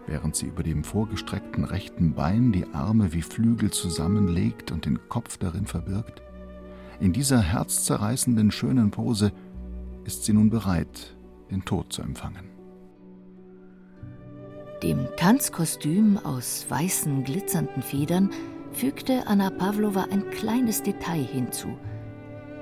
während 0.07 0.37
sie 0.37 0.47
über 0.47 0.63
dem 0.63 0.85
vorgestreckten 0.85 1.65
rechten 1.65 2.15
Bein 2.15 2.53
die 2.53 2.67
Arme 2.73 3.13
wie 3.13 3.23
Flügel 3.23 3.71
zusammenlegt 3.71 4.71
und 4.71 4.87
den 4.87 5.09
Kopf 5.09 5.37
darin 5.37 5.67
verbirgt, 5.67 6.23
in 7.01 7.13
dieser 7.13 7.41
herzzerreißenden 7.41 8.51
schönen 8.51 8.91
Pose 8.91 9.33
ist 10.05 10.25
sie 10.25 10.33
nun 10.33 10.51
bereit, 10.51 11.17
den 11.51 11.65
Tod 11.65 11.93
zu 11.93 12.03
empfangen. 12.03 12.49
Dem 14.83 15.07
Tanzkostüm 15.17 16.19
aus 16.19 16.67
weißen, 16.69 17.25
glitzernden 17.25 17.83
Federn 17.83 18.31
fügte 18.73 19.27
Anna 19.27 19.51
Pavlova 19.51 20.07
ein 20.11 20.31
kleines 20.31 20.83
Detail 20.83 21.25
hinzu. 21.25 21.69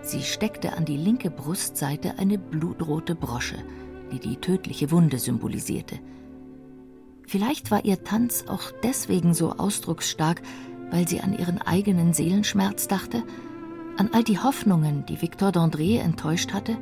Sie 0.02 0.22
steckte 0.22 0.76
an 0.76 0.84
die 0.84 0.96
linke 0.96 1.30
Brustseite 1.30 2.18
eine 2.18 2.38
blutrote 2.38 3.14
Brosche, 3.14 3.58
die 4.12 4.20
die 4.20 4.36
tödliche 4.36 4.90
Wunde 4.90 5.18
symbolisierte. 5.18 5.98
Vielleicht 7.26 7.70
war 7.70 7.84
ihr 7.84 8.04
Tanz 8.04 8.44
auch 8.48 8.70
deswegen 8.82 9.34
so 9.34 9.52
ausdrucksstark, 9.52 10.42
weil 10.90 11.08
sie 11.08 11.20
an 11.20 11.36
ihren 11.36 11.60
eigenen 11.60 12.12
Seelenschmerz 12.12 12.86
dachte– 12.86 13.22
an 13.96 14.10
all 14.12 14.22
die 14.22 14.38
Hoffnungen, 14.38 15.04
die 15.06 15.20
Victor 15.20 15.50
d'André 15.50 16.00
enttäuscht 16.00 16.52
hatte? 16.52 16.76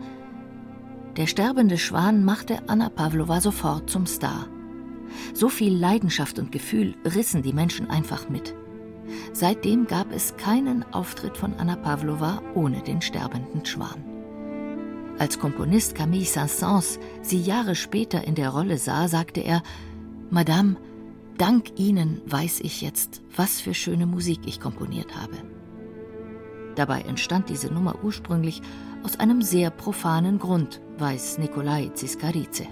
Der 1.16 1.26
sterbende 1.26 1.78
Schwan 1.78 2.25
machte 2.25 2.68
Anna 2.68 2.88
Pavlova 2.88 3.40
sofort 3.40 3.88
zum 3.88 4.06
Star. 4.06 4.49
So 5.33 5.49
viel 5.49 5.76
Leidenschaft 5.76 6.38
und 6.38 6.50
Gefühl 6.50 6.97
rissen 7.04 7.42
die 7.42 7.52
Menschen 7.52 7.88
einfach 7.88 8.28
mit. 8.28 8.54
Seitdem 9.33 9.87
gab 9.87 10.12
es 10.12 10.37
keinen 10.37 10.85
Auftritt 10.92 11.37
von 11.37 11.54
Anna 11.54 11.76
Pavlova 11.76 12.42
ohne 12.54 12.83
den 12.83 13.00
sterbenden 13.00 13.64
Schwan. 13.64 14.02
Als 15.18 15.38
Komponist 15.38 15.94
Camille 15.94 16.25
Saint-Saëns 16.25 16.99
sie 17.23 17.40
Jahre 17.40 17.76
später 17.76 18.25
in 18.25 18.35
der 18.35 18.50
Rolle 18.50 18.78
sah, 18.78 19.06
sagte 19.06 19.40
er: 19.40 19.62
Madame, 20.30 20.76
dank 21.38 21.78
Ihnen 21.78 22.21
weiß 22.26 22.61
ich 22.61 22.80
jetzt, 22.80 23.23
was 23.37 23.61
für 23.61 23.75
schöne 23.75 24.06
Musik 24.06 24.40
ich 24.47 24.59
komponiert 24.59 25.14
habe. 25.14 25.37
Dabei 26.76 27.02
entstand 27.02 27.49
diese 27.49 27.69
Nummer 27.73 27.97
ursprünglich 28.02 28.62
aus 29.04 29.19
einem 29.21 29.43
sehr 29.43 29.71
profanen 29.71 30.38
Grund, 30.38 30.81
weiß 30.99 31.38
Nikolai 31.38 31.90
Ziskarice. 31.95 32.66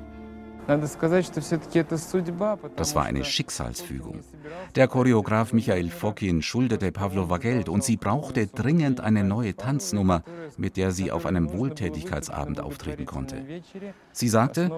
Das 2.77 2.95
war 2.95 3.05
eine 3.05 3.25
Schicksalsfügung. 3.25 4.21
Der 4.75 4.89
Choreograf 4.89 5.53
Michael 5.53 5.91
Fokin 5.91 6.41
schuldete 6.41 6.93
Pavlova 6.93 7.39
Geld 7.39 7.69
und 7.69 7.83
sie 7.83 7.97
brauchte 7.97 8.47
dringend 8.47 9.01
eine 9.01 9.25
neue 9.25 9.57
Tanznummer, 9.57 10.23
mit 10.57 10.77
der 10.77 10.93
sie 10.93 11.11
auf 11.11 11.27
einem 11.27 11.53
Wohltätigkeitsabend 11.53 12.61
auftreten 12.61 13.07
konnte. 13.07 13.45
Sie 14.13 14.29
sagte, 14.29 14.71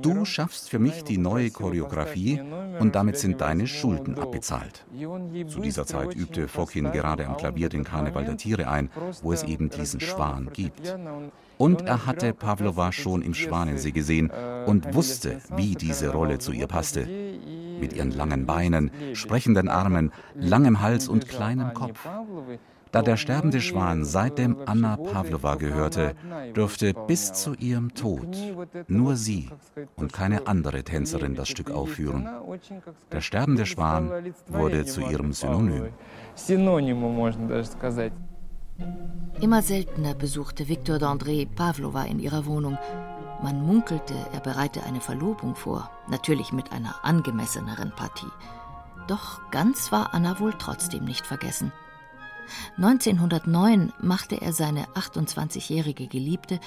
du 0.00 0.24
schaffst 0.24 0.70
für 0.70 0.78
mich 0.78 1.04
die 1.04 1.18
neue 1.18 1.50
Choreografie 1.50 2.40
und 2.78 2.94
damit 2.94 3.18
sind 3.18 3.40
deine 3.40 3.66
Schulden 3.66 4.18
abbezahlt. 4.18 4.84
Zu 5.48 5.60
dieser 5.60 5.86
Zeit 5.86 6.14
übte 6.14 6.48
Fokin 6.48 6.92
gerade 6.92 7.26
am 7.26 7.36
Klavier 7.36 7.68
den 7.68 7.84
Karneval 7.84 8.24
der 8.24 8.36
Tiere 8.36 8.68
ein, 8.68 8.90
wo 9.22 9.32
es 9.32 9.42
eben 9.42 9.70
diesen 9.70 10.00
Schwan 10.00 10.50
gibt. 10.52 10.94
Und 11.58 11.82
er 11.82 12.06
hatte 12.06 12.32
Pavlova 12.32 12.90
schon 12.92 13.22
im 13.22 13.34
Schwanensee 13.34 13.92
gesehen 13.92 14.32
und 14.66 14.94
wusste, 14.94 15.31
wie 15.56 15.74
diese 15.74 16.10
Rolle 16.10 16.38
zu 16.38 16.52
ihr 16.52 16.66
passte. 16.66 17.06
Mit 17.80 17.92
ihren 17.92 18.10
langen 18.10 18.46
Beinen, 18.46 18.90
sprechenden 19.14 19.68
Armen, 19.68 20.12
langem 20.34 20.80
Hals 20.80 21.08
und 21.08 21.28
kleinem 21.28 21.74
Kopf. 21.74 22.08
Da 22.92 23.00
der 23.00 23.16
sterbende 23.16 23.62
Schwan 23.62 24.04
seitdem 24.04 24.58
Anna 24.66 24.98
Pavlova 24.98 25.54
gehörte, 25.54 26.14
durfte 26.52 26.92
bis 26.92 27.32
zu 27.32 27.54
ihrem 27.54 27.94
Tod 27.94 28.36
nur 28.86 29.16
sie 29.16 29.48
und 29.96 30.12
keine 30.12 30.46
andere 30.46 30.84
Tänzerin 30.84 31.34
das 31.34 31.48
Stück 31.48 31.70
aufführen. 31.70 32.28
Der 33.10 33.22
sterbende 33.22 33.64
Schwan 33.64 34.10
wurde 34.46 34.84
zu 34.84 35.00
ihrem 35.00 35.32
Synonym. 35.32 35.88
Immer 39.40 39.62
seltener 39.62 40.14
besuchte 40.14 40.68
Victor 40.68 40.96
d'André 40.96 41.46
Pavlova 41.46 42.04
in 42.04 42.18
ihrer 42.18 42.44
Wohnung. 42.44 42.76
Man 43.42 43.66
munkelte, 43.66 44.14
er 44.32 44.40
bereite 44.40 44.84
eine 44.84 45.00
Verlobung 45.00 45.56
vor, 45.56 45.90
natürlich 46.08 46.52
mit 46.52 46.72
einer 46.72 47.04
angemesseneren 47.04 47.92
Partie. 47.96 48.30
Doch 49.08 49.50
ganz 49.50 49.90
war 49.90 50.14
Anna 50.14 50.38
wohl 50.38 50.54
trotzdem 50.56 51.04
nicht 51.04 51.26
vergessen. 51.26 51.72
1909 52.76 53.92
machte 54.00 54.40
er 54.40 54.52
seine 54.52 54.84
28-jährige 54.94 56.06
Geliebte 56.06 56.60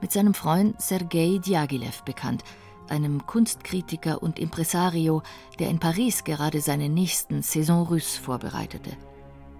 mit 0.00 0.12
seinem 0.12 0.34
Freund 0.34 0.80
Sergei 0.80 1.38
Diaghilev 1.38 2.02
bekannt, 2.02 2.44
einem 2.88 3.26
Kunstkritiker 3.26 4.22
und 4.22 4.38
Impresario, 4.38 5.22
der 5.58 5.68
in 5.68 5.78
Paris 5.78 6.24
gerade 6.24 6.60
seine 6.60 6.88
nächsten 6.88 7.42
Saison 7.42 7.86
Russe 7.86 8.20
vorbereitete. 8.20 8.90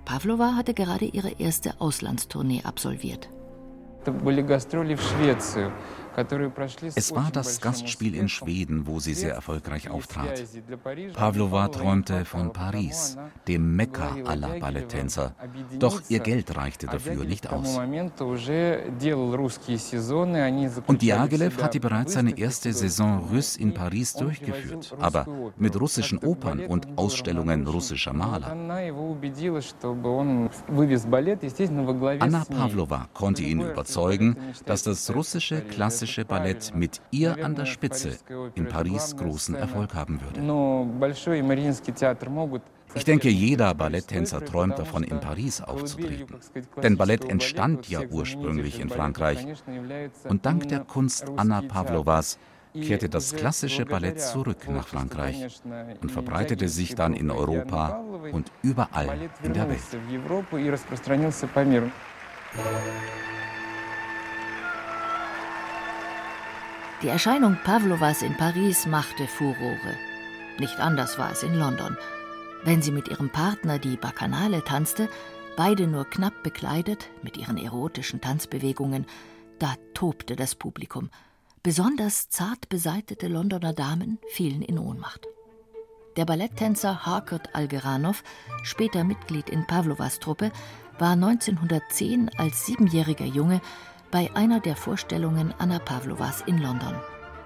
Pavlova 0.04 0.54
hatte 0.56 0.74
gerade 0.74 1.04
ihre 1.04 1.30
erste 1.38 1.80
Auslandstournee 1.80 2.62
absolviert. 2.64 3.28
Es 6.94 7.14
war 7.14 7.30
das 7.32 7.60
Gastspiel 7.60 8.14
in 8.14 8.28
Schweden, 8.28 8.86
wo 8.86 9.00
sie 9.00 9.14
sehr 9.14 9.34
erfolgreich 9.34 9.90
auftrat. 9.90 10.42
Pavlova 11.14 11.68
träumte 11.68 12.24
von 12.24 12.52
Paris, 12.52 13.16
dem 13.48 13.76
Mekka 13.76 14.16
aller 14.24 14.58
Balletttänzer. 14.58 15.34
Doch 15.78 16.02
ihr 16.08 16.20
Geld 16.20 16.56
reichte 16.56 16.86
dafür 16.86 17.24
nicht 17.24 17.50
aus. 17.50 17.78
Und 20.86 21.02
Diaghilev 21.02 21.62
hatte 21.62 21.80
bereits 21.80 22.12
seine 22.14 22.38
erste 22.38 22.72
Saison 22.72 23.28
Russe 23.32 23.60
in 23.60 23.74
Paris 23.74 24.14
durchgeführt, 24.14 24.94
aber 24.98 25.26
mit 25.56 25.80
russischen 25.80 26.18
Opern 26.18 26.60
und 26.66 26.86
Ausstellungen 26.96 27.66
russischer 27.66 28.12
Maler. 28.12 28.48
Anna 32.20 32.44
Pavlova 32.44 33.08
konnte 33.14 33.42
ihn 33.42 33.60
überzeugen, 33.60 34.36
dass 34.66 34.82
das 34.82 35.14
russische 35.14 35.60
klassische 36.02 36.24
Ballett 36.24 36.74
mit 36.74 37.00
ihr 37.12 37.44
an 37.44 37.54
der 37.54 37.66
Spitze 37.66 38.18
in 38.54 38.66
Paris 38.66 39.16
großen 39.16 39.54
Erfolg 39.54 39.94
haben 39.94 40.20
würde. 40.20 40.40
Ich 42.94 43.04
denke, 43.04 43.28
jeder 43.30 43.72
Balletttänzer 43.74 44.44
träumt 44.44 44.78
davon, 44.78 45.04
in 45.04 45.20
Paris 45.20 45.60
aufzutreten. 45.60 46.36
Denn 46.82 46.96
Ballett 46.96 47.24
entstand 47.24 47.88
ja 47.88 48.00
ursprünglich 48.10 48.80
in 48.80 48.88
Frankreich. 48.88 49.46
Und 50.28 50.44
dank 50.44 50.68
der 50.68 50.80
Kunst 50.80 51.30
Anna 51.36 51.62
Pavlovas 51.62 52.38
kehrte 52.74 53.08
das 53.08 53.34
klassische 53.36 53.86
Ballett 53.86 54.20
zurück 54.20 54.68
nach 54.68 54.88
Frankreich 54.88 55.60
und 56.00 56.10
verbreitete 56.10 56.68
sich 56.68 56.96
dann 56.96 57.14
in 57.14 57.30
Europa 57.30 58.02
und 58.32 58.50
überall 58.62 59.30
in 59.42 59.52
der 59.52 59.68
Welt. 59.68 59.80
Die 67.02 67.08
Erscheinung 67.08 67.56
Pavlovas 67.64 68.22
in 68.22 68.36
Paris 68.36 68.86
machte 68.86 69.26
Furore. 69.26 69.96
Nicht 70.60 70.78
anders 70.78 71.18
war 71.18 71.32
es 71.32 71.42
in 71.42 71.52
London. 71.56 71.96
Wenn 72.62 72.80
sie 72.80 72.92
mit 72.92 73.08
ihrem 73.08 73.28
Partner 73.28 73.80
die 73.80 73.96
Bacchanale 73.96 74.62
tanzte, 74.62 75.08
beide 75.56 75.88
nur 75.88 76.04
knapp 76.04 76.44
bekleidet, 76.44 77.10
mit 77.22 77.36
ihren 77.36 77.56
erotischen 77.56 78.20
Tanzbewegungen, 78.20 79.06
da 79.58 79.74
tobte 79.94 80.36
das 80.36 80.54
Publikum. 80.54 81.10
Besonders 81.64 82.28
zart 82.28 82.68
beseitete 82.68 83.26
Londoner 83.26 83.72
Damen 83.72 84.20
fielen 84.28 84.62
in 84.62 84.78
Ohnmacht. 84.78 85.26
Der 86.16 86.24
Balletttänzer 86.24 87.04
Harkert 87.04 87.52
Algeranov, 87.56 88.22
später 88.62 89.02
Mitglied 89.02 89.50
in 89.50 89.66
Pavlovas 89.66 90.20
Truppe, 90.20 90.52
war 91.00 91.14
1910 91.14 92.30
als 92.38 92.64
siebenjähriger 92.64 93.24
Junge 93.24 93.60
bei 94.12 94.30
einer 94.36 94.60
der 94.60 94.76
Vorstellungen 94.76 95.54
Anna 95.58 95.78
Pavlovas 95.78 96.42
in 96.42 96.58
London. 96.58 96.94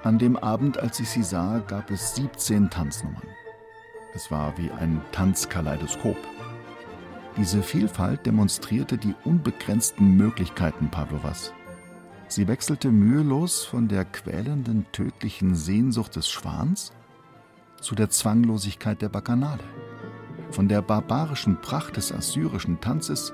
An 0.03 0.19
dem 0.19 0.37
Abend, 0.37 0.79
als 0.79 0.99
ich 0.99 1.09
sie 1.09 1.23
sah, 1.23 1.61
gab 1.61 1.91
es 1.93 2.17
17 2.17 2.69
Tanznummern. 2.69 3.29
Es 4.15 4.33
war 4.33 4.59
wie 4.59 4.71
ein 4.73 5.01
Tanzkaleidoskop. 5.13 6.17
Diese 7.37 7.63
Vielfalt 7.63 8.27
demonstrierte 8.27 8.99
die 8.99 9.15
unbegrenzten 9.25 10.17
Möglichkeiten 10.17 10.91
Pavlovas. 10.91 11.53
Sie 12.27 12.49
wechselte 12.49 12.91
mühelos 12.91 13.65
von 13.65 13.87
der 13.87 14.05
quälenden, 14.05 14.87
tödlichen 14.91 15.55
Sehnsucht 15.55 16.17
des 16.17 16.29
Schwans 16.29 16.93
zu 17.81 17.95
der 17.95 18.11
Zwanglosigkeit 18.11 19.01
der 19.01 19.09
Bacchanale, 19.09 19.63
von 20.51 20.67
der 20.67 20.83
barbarischen 20.83 21.61
Pracht 21.61 21.97
des 21.97 22.11
assyrischen 22.11 22.81
Tanzes 22.81 23.33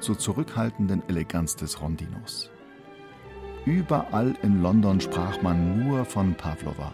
zur 0.00 0.18
zurückhaltenden 0.18 1.08
Eleganz 1.08 1.54
des 1.54 1.80
Rondinos. 1.80 2.50
Überall 3.66 4.34
in 4.42 4.60
London 4.62 5.00
sprach 5.00 5.40
man 5.40 5.86
nur 5.86 6.04
von 6.04 6.34
Pavlova. 6.34 6.92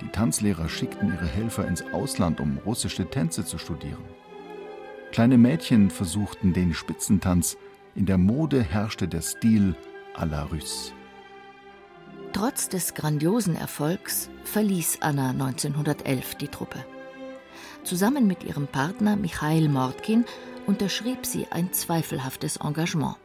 Die 0.00 0.08
Tanzlehrer 0.08 0.68
schickten 0.68 1.12
ihre 1.12 1.26
Helfer 1.26 1.66
ins 1.66 1.82
Ausland, 1.92 2.40
um 2.40 2.58
russische 2.64 3.08
Tänze 3.10 3.44
zu 3.44 3.58
studieren. 3.58 4.04
Kleine 5.12 5.36
Mädchen 5.36 5.90
versuchten 5.90 6.52
den 6.52 6.72
Spitzentanz, 6.72 7.58
in 7.94 8.06
der 8.06 8.18
Mode 8.18 8.62
herrschte 8.62 9.08
der 9.08 9.22
Stil 9.22 9.74
à 10.14 10.24
la 10.24 10.44
Russe. 10.44 10.92
Trotz 12.32 12.68
des 12.68 12.94
grandiosen 12.94 13.56
Erfolgs 13.56 14.30
verließ 14.44 14.98
Anna 15.00 15.30
1911 15.30 16.36
die 16.36 16.48
Truppe. 16.48 16.84
Zusammen 17.84 18.26
mit 18.26 18.44
ihrem 18.44 18.66
Partner 18.66 19.16
Michail 19.16 19.68
Mordkin 19.68 20.24
unterschrieb 20.66 21.26
sie 21.26 21.46
ein 21.50 21.72
zweifelhaftes 21.72 22.58
Engagement. 22.58 23.16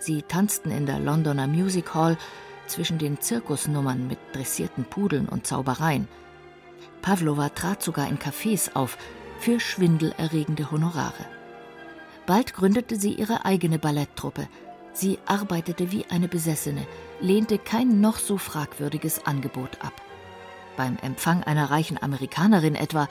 Sie 0.00 0.22
tanzten 0.22 0.70
in 0.70 0.86
der 0.86 0.98
Londoner 0.98 1.46
Music 1.46 1.94
Hall 1.94 2.16
zwischen 2.66 2.98
den 2.98 3.20
Zirkusnummern 3.20 4.06
mit 4.06 4.18
dressierten 4.32 4.84
Pudeln 4.84 5.28
und 5.28 5.46
Zaubereien. 5.46 6.08
Pavlova 7.02 7.50
trat 7.50 7.82
sogar 7.82 8.08
in 8.08 8.18
Cafés 8.18 8.74
auf 8.74 8.96
für 9.38 9.60
schwindelerregende 9.60 10.70
Honorare. 10.70 11.26
Bald 12.26 12.54
gründete 12.54 12.96
sie 12.96 13.12
ihre 13.12 13.44
eigene 13.44 13.78
Balletttruppe, 13.78 14.48
Sie 14.92 15.18
arbeitete 15.24 15.92
wie 15.92 16.04
eine 16.10 16.26
Besessene, 16.26 16.84
lehnte 17.20 17.58
kein 17.58 18.00
noch 18.00 18.18
so 18.18 18.38
fragwürdiges 18.38 19.24
Angebot 19.24 19.78
ab. 19.82 19.92
Beim 20.76 20.96
Empfang 21.00 21.44
einer 21.44 21.70
reichen 21.70 22.02
Amerikanerin 22.02 22.74
etwa 22.74 23.08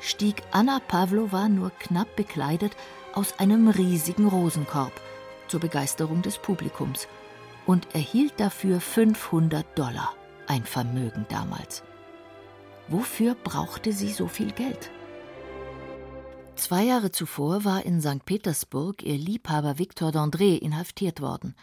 stieg 0.00 0.42
Anna 0.52 0.80
Pavlova 0.80 1.48
nur 1.48 1.70
knapp 1.78 2.16
bekleidet 2.16 2.76
aus 3.12 3.38
einem 3.38 3.68
riesigen 3.68 4.26
Rosenkorb 4.26 4.92
zur 5.48 5.60
Begeisterung 5.60 6.22
des 6.22 6.38
Publikums 6.38 7.08
und 7.66 7.94
erhielt 7.94 8.38
dafür 8.38 8.80
500 8.80 9.66
Dollar, 9.78 10.14
ein 10.46 10.64
Vermögen 10.64 11.26
damals. 11.28 11.82
Wofür 12.88 13.34
brauchte 13.34 13.92
sie 13.92 14.12
so 14.12 14.28
viel 14.28 14.52
Geld? 14.52 14.90
Zwei 16.56 16.84
Jahre 16.84 17.12
zuvor 17.12 17.64
war 17.64 17.84
in 17.84 18.00
St. 18.00 18.24
Petersburg 18.24 19.02
ihr 19.02 19.16
Liebhaber 19.16 19.78
Viktor 19.78 20.10
Dandré 20.10 20.58
inhaftiert 20.58 21.20
worden. 21.20 21.54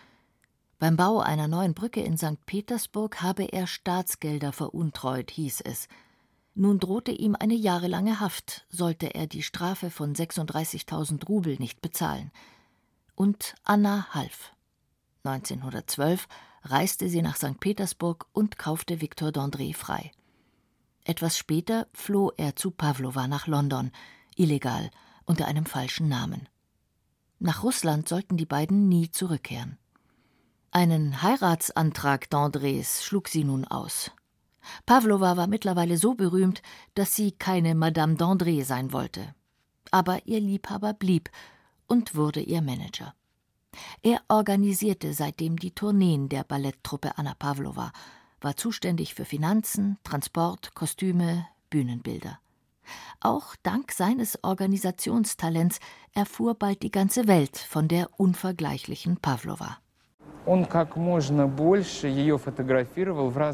Beim 0.80 0.96
Bau 0.96 1.20
einer 1.20 1.48
neuen 1.48 1.74
Brücke 1.74 2.02
in 2.02 2.18
St. 2.18 2.46
Petersburg 2.46 3.22
habe 3.22 3.44
er 3.44 3.66
Staatsgelder 3.66 4.52
veruntreut, 4.52 5.32
hieß 5.32 5.62
es. 5.62 5.88
Nun 6.54 6.80
drohte 6.80 7.12
ihm 7.12 7.36
eine 7.38 7.56
jahrelange 7.56 8.20
Haft, 8.20 8.66
sollte 8.70 9.16
er 9.16 9.28
die 9.28 9.44
Strafe 9.44 9.90
von 9.90 10.14
36.000 10.14 11.26
Rubel 11.26 11.58
nicht 11.60 11.82
bezahlen. 11.82 12.32
Und 13.16 13.56
Anna 13.64 14.08
half. 14.12 14.52
1912 15.24 16.28
reiste 16.64 17.10
sie 17.10 17.22
nach 17.22 17.38
St. 17.38 17.60
Petersburg 17.60 18.28
und 18.34 18.58
kaufte 18.58 19.02
Viktor 19.02 19.30
Dandré 19.30 19.74
frei. 19.74 20.12
Etwas 21.04 21.38
später 21.38 21.88
floh 21.94 22.32
er 22.38 22.56
zu 22.56 22.72
Pavlova 22.72 23.28
nach 23.28 23.48
London– 23.48 23.92
illegal, 24.36 24.90
unter 25.26 25.48
einem 25.48 25.66
falschen 25.66 26.08
Namen. 26.08 26.48
Nach 27.40 27.64
Russland 27.64 28.08
sollten 28.08 28.38
die 28.38 28.46
beiden 28.46 28.88
nie 28.88 29.12
zurückkehren. 29.12 29.78
Einen 30.72 31.22
Heiratsantrag 31.22 32.26
d'Andrés 32.26 33.04
schlug 33.04 33.30
sie 33.30 33.44
nun 33.44 33.66
aus. 33.66 34.12
Pavlova 34.86 35.38
war 35.38 35.48
mittlerweile 35.48 35.98
so 35.98 36.16
berühmt, 36.16 36.62
dass 36.96 37.16
sie 37.16 37.32
keine 37.32 37.76
Madame 37.76 38.16
d'André 38.16 38.66
sein 38.66 38.92
wollte. 38.92 39.34
Aber 39.92 40.26
ihr 40.26 40.40
Liebhaber 40.40 40.94
blieb 40.94 41.30
und 41.88 42.16
wurde 42.16 42.42
ihr 42.42 42.62
Manager. 42.62 43.14
Er 44.02 44.22
organisierte 44.28 45.14
seitdem 45.14 45.58
die 45.58 45.72
Tourneen 45.72 46.30
der 46.30 46.44
Balletttruppe 46.44 47.18
Anna 47.18 47.34
Pavlova, 47.34 47.92
war 48.42 48.56
zuständig 48.56 49.14
für 49.14 49.26
Finanzen, 49.26 49.98
Transport, 50.04 50.76
Kostüme, 50.76 51.48
Bühnenbilder. 51.70 52.40
Auch 53.20 53.56
dank 53.64 53.92
seines 53.92 54.44
Organisationstalents 54.44 55.80
erfuhr 56.14 56.54
bald 56.56 56.84
die 56.84 56.92
ganze 56.92 57.28
Welt 57.28 57.58
von 57.58 57.88
der 57.88 58.20
unvergleichlichen 58.20 59.18
Pavlova. 59.18 59.80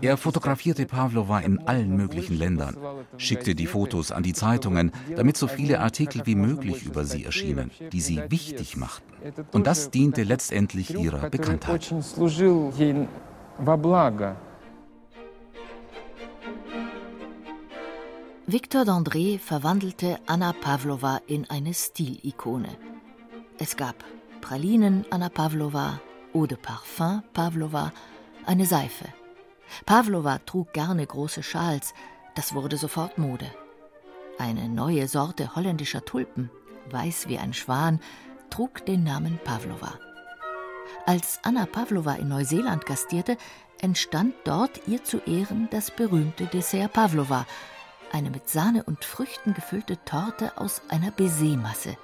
Er 0.02 0.18
fotografierte 0.18 0.86
Pavlova 0.86 1.40
in 1.40 1.60
allen 1.68 1.96
möglichen 1.96 2.38
Ländern, 2.38 2.76
schickte 3.18 3.56
die 3.56 3.68
Fotos 3.68 4.12
an 4.12 4.24
die 4.24 4.34
Zeitungen, 4.34 4.92
damit 5.16 5.38
so 5.38 5.48
viele 5.48 5.80
Artikel 5.80 6.26
wie 6.26 6.36
möglich 6.36 6.86
über 6.86 7.06
sie 7.06 7.24
erschienen, 7.24 7.72
die 7.92 8.02
sie 8.02 8.22
wichtig 8.30 8.76
machten. 8.76 9.14
Und 9.54 9.68
das 9.68 9.90
diente 9.90 10.24
letztendlich 10.24 10.94
ihrer 10.94 11.30
Bekanntheit. 11.30 11.94
Victor 18.48 18.82
d'André 18.82 19.40
verwandelte 19.40 20.18
Anna 20.26 20.52
Pavlova 20.52 21.22
in 21.28 21.50
eine 21.50 21.74
Stilikone. 21.74 22.68
Es 23.60 23.78
gab 23.78 23.96
Pralinen 24.42 25.06
Anna 25.10 25.30
Pavlova, 25.30 26.02
Eau 26.34 26.46
de 26.46 26.58
Parfum 26.58 27.24
Pavlova, 27.34 27.92
eine 28.46 28.66
Seife. 28.66 29.06
Pavlova 29.86 30.40
trug 30.40 30.72
gerne 30.74 31.06
große 31.06 31.44
Schals, 31.44 31.94
das 32.36 32.54
wurde 32.54 32.78
sofort 32.78 33.18
Mode. 33.18 33.52
Eine 34.38 34.70
neue 34.70 35.08
Sorte 35.08 35.56
holländischer 35.56 36.06
Tulpen, 36.06 36.50
weiß 36.90 37.28
wie 37.28 37.38
ein 37.38 37.54
Schwan, 37.54 38.00
trug 38.50 38.86
den 38.86 39.04
Namen 39.04 39.40
Pavlova. 39.44 40.00
Als 41.06 41.40
Anna 41.44 41.66
Pavlova 41.66 42.14
in 42.14 42.30
Neuseeland 42.30 42.86
gastierte, 42.86 43.38
entstand 43.80 44.34
dort 44.46 44.88
ihr 44.88 45.04
zu 45.04 45.20
Ehren 45.20 45.68
das 45.72 45.92
berühmte 45.92 46.46
Dessert 46.46 46.94
Pavlova, 46.94 47.46
eine 48.12 48.30
mit 48.30 48.50
Sahne 48.50 48.84
und 48.84 49.04
Früchten 49.04 49.54
gefüllte 49.54 49.98
Torte 50.06 50.58
aus 50.58 50.82
einer 50.90 51.12
Baisermasse, 51.12 51.98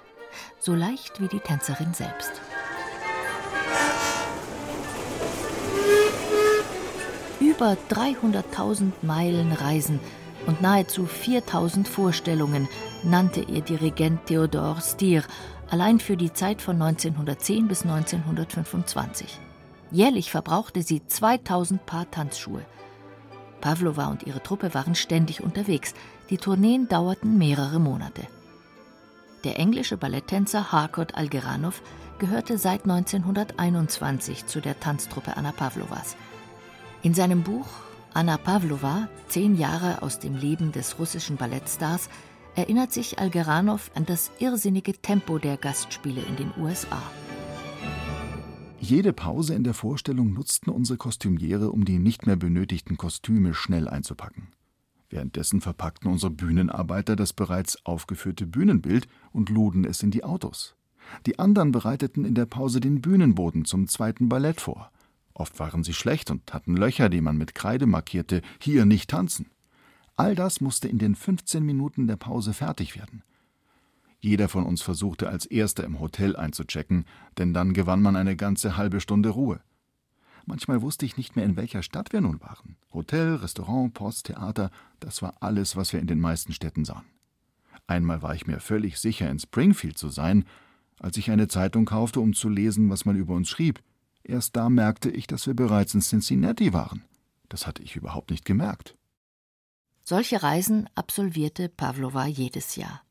so 0.59 0.73
leicht 0.73 1.21
wie 1.21 1.27
die 1.27 1.39
Tänzerin 1.39 1.93
selbst. 1.93 2.31
Über 7.39 7.77
300.000 7.89 8.91
Meilen 9.03 9.51
Reisen 9.51 9.99
und 10.47 10.61
nahezu 10.61 11.05
4000 11.05 11.87
Vorstellungen 11.87 12.67
nannte 13.03 13.41
ihr 13.41 13.61
Dirigent 13.61 14.25
Theodor 14.25 14.79
Stier 14.81 15.23
allein 15.69 15.99
für 15.99 16.17
die 16.17 16.33
Zeit 16.33 16.61
von 16.61 16.81
1910 16.81 17.67
bis 17.67 17.83
1925. 17.83 19.39
Jährlich 19.91 20.31
verbrauchte 20.31 20.81
sie 20.81 21.05
2000 21.05 21.85
Paar 21.85 22.09
Tanzschuhe. 22.09 22.65
Pavlova 23.61 24.07
und 24.07 24.23
ihre 24.23 24.41
Truppe 24.41 24.73
waren 24.73 24.95
ständig 24.95 25.43
unterwegs. 25.43 25.93
Die 26.29 26.37
Tourneen 26.37 26.87
dauerten 26.87 27.37
mehrere 27.37 27.79
Monate. 27.79 28.23
Der 29.43 29.59
englische 29.59 29.97
Balletttänzer 29.97 30.71
Harcourt 30.71 31.15
Algeranov 31.15 31.81
gehörte 32.17 32.57
seit 32.57 32.83
1921 32.83 34.47
zu 34.47 34.59
der 34.59 34.79
Tanztruppe 34.79 35.37
Anna 35.37 35.51
Pavlovas. 35.51 36.15
In 37.07 37.13
seinem 37.13 37.41
Buch 37.41 37.67
Anna 38.13 38.35
Pavlova, 38.35 39.07
zehn 39.29 39.55
Jahre 39.55 40.01
aus 40.01 40.19
dem 40.19 40.35
Leben 40.35 40.73
des 40.73 40.99
russischen 40.99 41.37
Ballettstars, 41.37 42.09
erinnert 42.53 42.91
sich 42.91 43.17
Algeranov 43.17 43.91
an 43.95 44.05
das 44.05 44.29
irrsinnige 44.39 44.91
Tempo 44.91 45.37
der 45.37 45.55
Gastspiele 45.55 46.19
in 46.21 46.35
den 46.35 46.51
USA. 46.57 47.01
Jede 48.81 49.13
Pause 49.13 49.53
in 49.53 49.63
der 49.63 49.73
Vorstellung 49.73 50.33
nutzten 50.33 50.69
unsere 50.69 50.97
Kostümiere, 50.97 51.71
um 51.71 51.85
die 51.85 51.97
nicht 51.97 52.27
mehr 52.27 52.35
benötigten 52.35 52.97
Kostüme 52.97 53.53
schnell 53.53 53.87
einzupacken. 53.87 54.49
Währenddessen 55.09 55.61
verpackten 55.61 56.11
unsere 56.11 56.31
Bühnenarbeiter 56.31 57.15
das 57.15 57.31
bereits 57.31 57.85
aufgeführte 57.85 58.45
Bühnenbild 58.45 59.07
und 59.31 59.49
luden 59.49 59.85
es 59.85 60.03
in 60.03 60.11
die 60.11 60.25
Autos. 60.25 60.75
Die 61.25 61.39
anderen 61.39 61.71
bereiteten 61.71 62.25
in 62.25 62.35
der 62.35 62.47
Pause 62.47 62.81
den 62.81 62.99
Bühnenboden 62.99 63.63
zum 63.63 63.87
zweiten 63.87 64.27
Ballett 64.27 64.59
vor. 64.59 64.91
Oft 65.39 65.59
waren 65.59 65.83
sie 65.83 65.93
schlecht 65.93 66.31
und 66.31 66.51
hatten 66.51 66.75
Löcher, 66.75 67.09
die 67.09 67.21
man 67.21 67.37
mit 67.37 67.53
Kreide 67.53 67.85
markierte, 67.85 68.41
hier 68.59 68.85
nicht 68.85 69.11
tanzen. 69.11 69.51
All 70.15 70.33
das 70.33 70.61
musste 70.61 70.87
in 70.87 70.97
den 70.97 71.13
15 71.13 71.63
Minuten 71.63 72.07
der 72.07 72.15
Pause 72.15 72.53
fertig 72.53 72.95
werden. 72.97 73.21
Jeder 74.19 74.49
von 74.49 74.63
uns 74.63 74.81
versuchte 74.81 75.29
als 75.29 75.45
erster 75.45 75.83
im 75.83 75.99
Hotel 75.99 76.35
einzuchecken, 76.35 77.05
denn 77.37 77.53
dann 77.53 77.73
gewann 77.73 78.01
man 78.01 78.15
eine 78.15 78.35
ganze 78.35 78.77
halbe 78.77 78.99
Stunde 78.99 79.29
Ruhe. 79.29 79.61
Manchmal 80.47 80.81
wusste 80.81 81.05
ich 81.05 81.17
nicht 81.17 81.35
mehr, 81.35 81.45
in 81.45 81.55
welcher 81.55 81.83
Stadt 81.83 82.13
wir 82.13 82.21
nun 82.21 82.41
waren. 82.41 82.75
Hotel, 82.91 83.35
Restaurant, 83.35 83.93
Post, 83.93 84.25
Theater, 84.25 84.71
das 84.99 85.21
war 85.21 85.35
alles, 85.41 85.75
was 85.75 85.93
wir 85.93 85.99
in 85.99 86.07
den 86.07 86.19
meisten 86.19 86.51
Städten 86.51 86.83
sahen. 86.83 87.05
Einmal 87.85 88.23
war 88.23 88.33
ich 88.33 88.47
mir 88.47 88.59
völlig 88.59 88.97
sicher, 88.97 89.29
in 89.29 89.37
Springfield 89.37 89.99
zu 89.99 90.09
sein, 90.09 90.45
als 90.99 91.15
ich 91.17 91.29
eine 91.29 91.47
Zeitung 91.47 91.85
kaufte, 91.85 92.21
um 92.21 92.33
zu 92.33 92.49
lesen, 92.49 92.89
was 92.89 93.05
man 93.05 93.15
über 93.15 93.35
uns 93.35 93.49
schrieb. 93.49 93.83
Erst 94.27 94.57
da 94.57 94.69
merkte 94.69 95.09
ich, 95.09 95.25
dass 95.25 95.47
wir 95.47 95.53
bereits 95.53 95.93
in 95.93 96.01
Cincinnati 96.01 96.73
waren. 96.73 97.05
Das 97.47 97.65
hatte 97.65 97.81
ich 97.81 97.95
überhaupt 97.95 98.29
nicht 98.29 98.43
gemerkt. 98.43 98.97
Solche 100.03 100.43
Reisen 100.43 100.89
absolvierte 100.95 101.69
Pavlova 101.69 102.25
jedes 102.25 102.75
Jahr. 102.75 103.01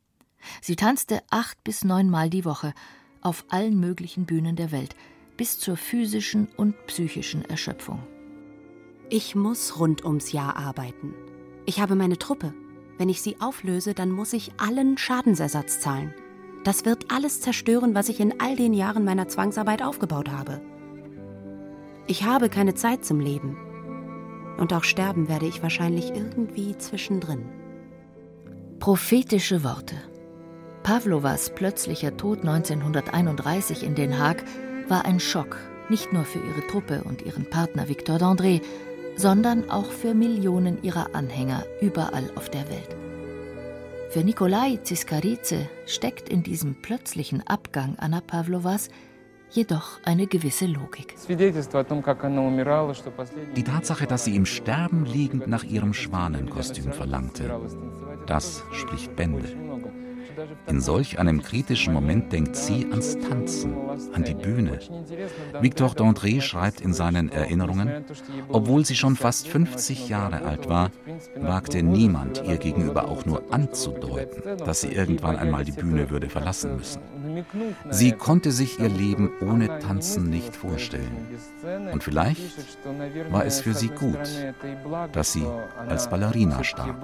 Sie 0.61 0.76
tanzte 0.76 1.22
acht 1.31 1.64
bis 1.64 1.85
neunmal 1.85 2.29
die 2.29 2.44
Woche 2.44 2.74
auf 3.22 3.46
allen 3.48 3.81
möglichen 3.81 4.26
Bühnen 4.26 4.57
der 4.57 4.72
Welt, 4.72 4.94
bis 5.38 5.59
zur 5.59 5.79
physischen 5.79 6.48
und 6.57 6.74
psychischen 6.87 7.44
Erschöpfung. 7.46 8.02
Ich 9.09 9.35
muss 9.35 9.79
rund 9.79 10.05
ums 10.05 10.33
Jahr 10.33 10.57
arbeiten. 10.57 11.14
Ich 11.64 11.81
habe 11.81 11.94
meine 11.94 12.18
Truppe. 12.18 12.52
Wenn 12.98 13.09
ich 13.09 13.22
sie 13.22 13.40
auflöse, 13.40 13.94
dann 13.94 14.11
muss 14.11 14.35
ich 14.35 14.52
allen 14.59 14.98
Schadensersatz 14.98 15.81
zahlen. 15.81 16.14
Das 16.62 16.85
wird 16.85 17.11
alles 17.11 17.40
zerstören, 17.40 17.94
was 17.94 18.11
ich 18.11 18.20
in 18.20 18.38
all 18.40 18.55
den 18.55 18.74
Jahren 18.74 19.05
meiner 19.05 19.29
Zwangsarbeit 19.29 19.83
aufgebaut 19.83 20.31
habe. 20.31 20.61
Ich 22.08 22.22
habe 22.22 22.48
keine 22.48 22.74
Zeit 22.74 23.04
zum 23.04 23.18
Leben. 23.18 23.56
Und 24.58 24.72
auch 24.72 24.84
sterben 24.84 25.28
werde 25.28 25.46
ich 25.46 25.62
wahrscheinlich 25.62 26.10
irgendwie 26.10 26.78
zwischendrin. 26.78 27.44
Prophetische 28.78 29.64
Worte. 29.64 29.96
Pavlovas 30.84 31.50
plötzlicher 31.54 32.16
Tod 32.16 32.40
1931 32.40 33.82
in 33.82 33.96
Den 33.96 34.18
Haag 34.18 34.44
war 34.86 35.04
ein 35.04 35.18
Schock, 35.18 35.56
nicht 35.88 36.12
nur 36.12 36.24
für 36.24 36.38
ihre 36.38 36.64
Truppe 36.68 37.02
und 37.02 37.22
ihren 37.22 37.50
Partner 37.50 37.88
Victor 37.88 38.18
d'André, 38.18 38.62
sondern 39.16 39.68
auch 39.68 39.90
für 39.90 40.14
Millionen 40.14 40.82
ihrer 40.84 41.12
Anhänger 41.14 41.64
überall 41.80 42.30
auf 42.36 42.48
der 42.50 42.68
Welt. 42.68 42.96
Für 44.10 44.22
Nikolai 44.22 44.78
Ziskarice 44.84 45.66
steckt 45.86 46.28
in 46.28 46.44
diesem 46.44 46.80
plötzlichen 46.80 47.44
Abgang 47.46 47.96
Anna 47.98 48.20
Pavlovas 48.20 48.90
jedoch 49.50 50.00
eine 50.04 50.26
gewisse 50.26 50.66
Logik. 50.66 51.14
Die 53.56 53.64
Tatsache, 53.64 54.06
dass 54.06 54.24
sie 54.24 54.37
im 54.37 54.46
Sterben 54.46 55.04
liegend 55.04 55.46
nach 55.46 55.64
ihrem 55.64 55.94
Schwanenkostüm 55.94 56.92
verlangte, 56.92 57.61
das 58.26 58.62
spricht 58.72 59.16
Bände. 59.16 59.65
In 60.66 60.80
solch 60.80 61.18
einem 61.18 61.42
kritischen 61.42 61.92
Moment 61.92 62.32
denkt 62.32 62.56
sie 62.56 62.86
ans 62.90 63.16
Tanzen, 63.18 63.74
an 64.12 64.24
die 64.24 64.34
Bühne. 64.34 64.78
Victor 65.60 65.90
d'André 65.90 66.40
schreibt 66.40 66.80
in 66.80 66.92
seinen 66.92 67.30
Erinnerungen, 67.30 68.04
obwohl 68.48 68.84
sie 68.84 68.96
schon 68.96 69.16
fast 69.16 69.48
50 69.48 70.08
Jahre 70.08 70.42
alt 70.42 70.68
war, 70.68 70.90
wagte 71.36 71.82
niemand 71.82 72.42
ihr 72.46 72.56
gegenüber 72.58 73.08
auch 73.08 73.24
nur 73.24 73.52
anzudeuten, 73.52 74.58
dass 74.58 74.80
sie 74.82 74.92
irgendwann 74.92 75.36
einmal 75.36 75.64
die 75.64 75.72
Bühne 75.72 76.10
würde 76.10 76.28
verlassen 76.28 76.76
müssen. 76.76 77.00
Sie 77.90 78.12
konnte 78.12 78.50
sich 78.50 78.78
ihr 78.78 78.88
Leben 78.88 79.30
ohne 79.40 79.78
Tanzen 79.78 80.30
nicht 80.30 80.54
vorstellen. 80.54 81.26
Und 81.92 82.02
vielleicht 82.02 82.40
war 83.30 83.44
es 83.44 83.60
für 83.60 83.74
sie 83.74 83.88
gut, 83.88 84.18
dass 85.12 85.32
sie 85.32 85.46
als 85.88 86.08
Ballerina 86.08 86.62
starb. 86.64 86.96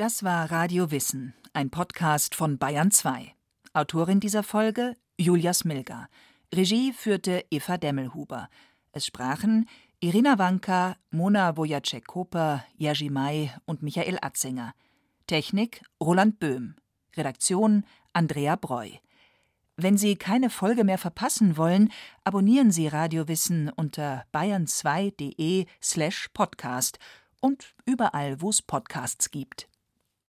Das 0.00 0.24
war 0.24 0.50
Radio 0.50 0.90
Wissen, 0.90 1.34
ein 1.52 1.68
Podcast 1.68 2.34
von 2.34 2.56
Bayern 2.56 2.90
2. 2.90 3.34
Autorin 3.74 4.18
dieser 4.18 4.42
Folge 4.42 4.96
Julia 5.18 5.52
Smilga. 5.52 6.08
Regie 6.54 6.94
führte 6.94 7.44
Eva 7.50 7.76
Demmelhuber. 7.76 8.48
Es 8.92 9.04
sprachen 9.04 9.68
Irina 9.98 10.38
Wanka, 10.38 10.96
Mona 11.10 11.54
Wojacek-Koper, 11.58 12.64
Jerzy 12.78 13.10
May 13.10 13.50
und 13.66 13.82
Michael 13.82 14.16
Atzinger. 14.22 14.72
Technik 15.26 15.82
Roland 16.02 16.40
Böhm. 16.40 16.76
Redaktion 17.14 17.84
Andrea 18.14 18.56
Breu. 18.56 18.88
Wenn 19.76 19.98
Sie 19.98 20.16
keine 20.16 20.48
Folge 20.48 20.84
mehr 20.84 20.96
verpassen 20.96 21.58
wollen, 21.58 21.92
abonnieren 22.24 22.70
Sie 22.70 22.88
Radio 22.88 23.28
Wissen 23.28 23.70
unter 23.76 24.24
bayern2.de 24.32 25.66
slash 25.82 26.30
podcast 26.32 26.98
und 27.42 27.74
überall, 27.84 28.40
wo 28.40 28.48
es 28.48 28.62
Podcasts 28.62 29.30
gibt. 29.30 29.69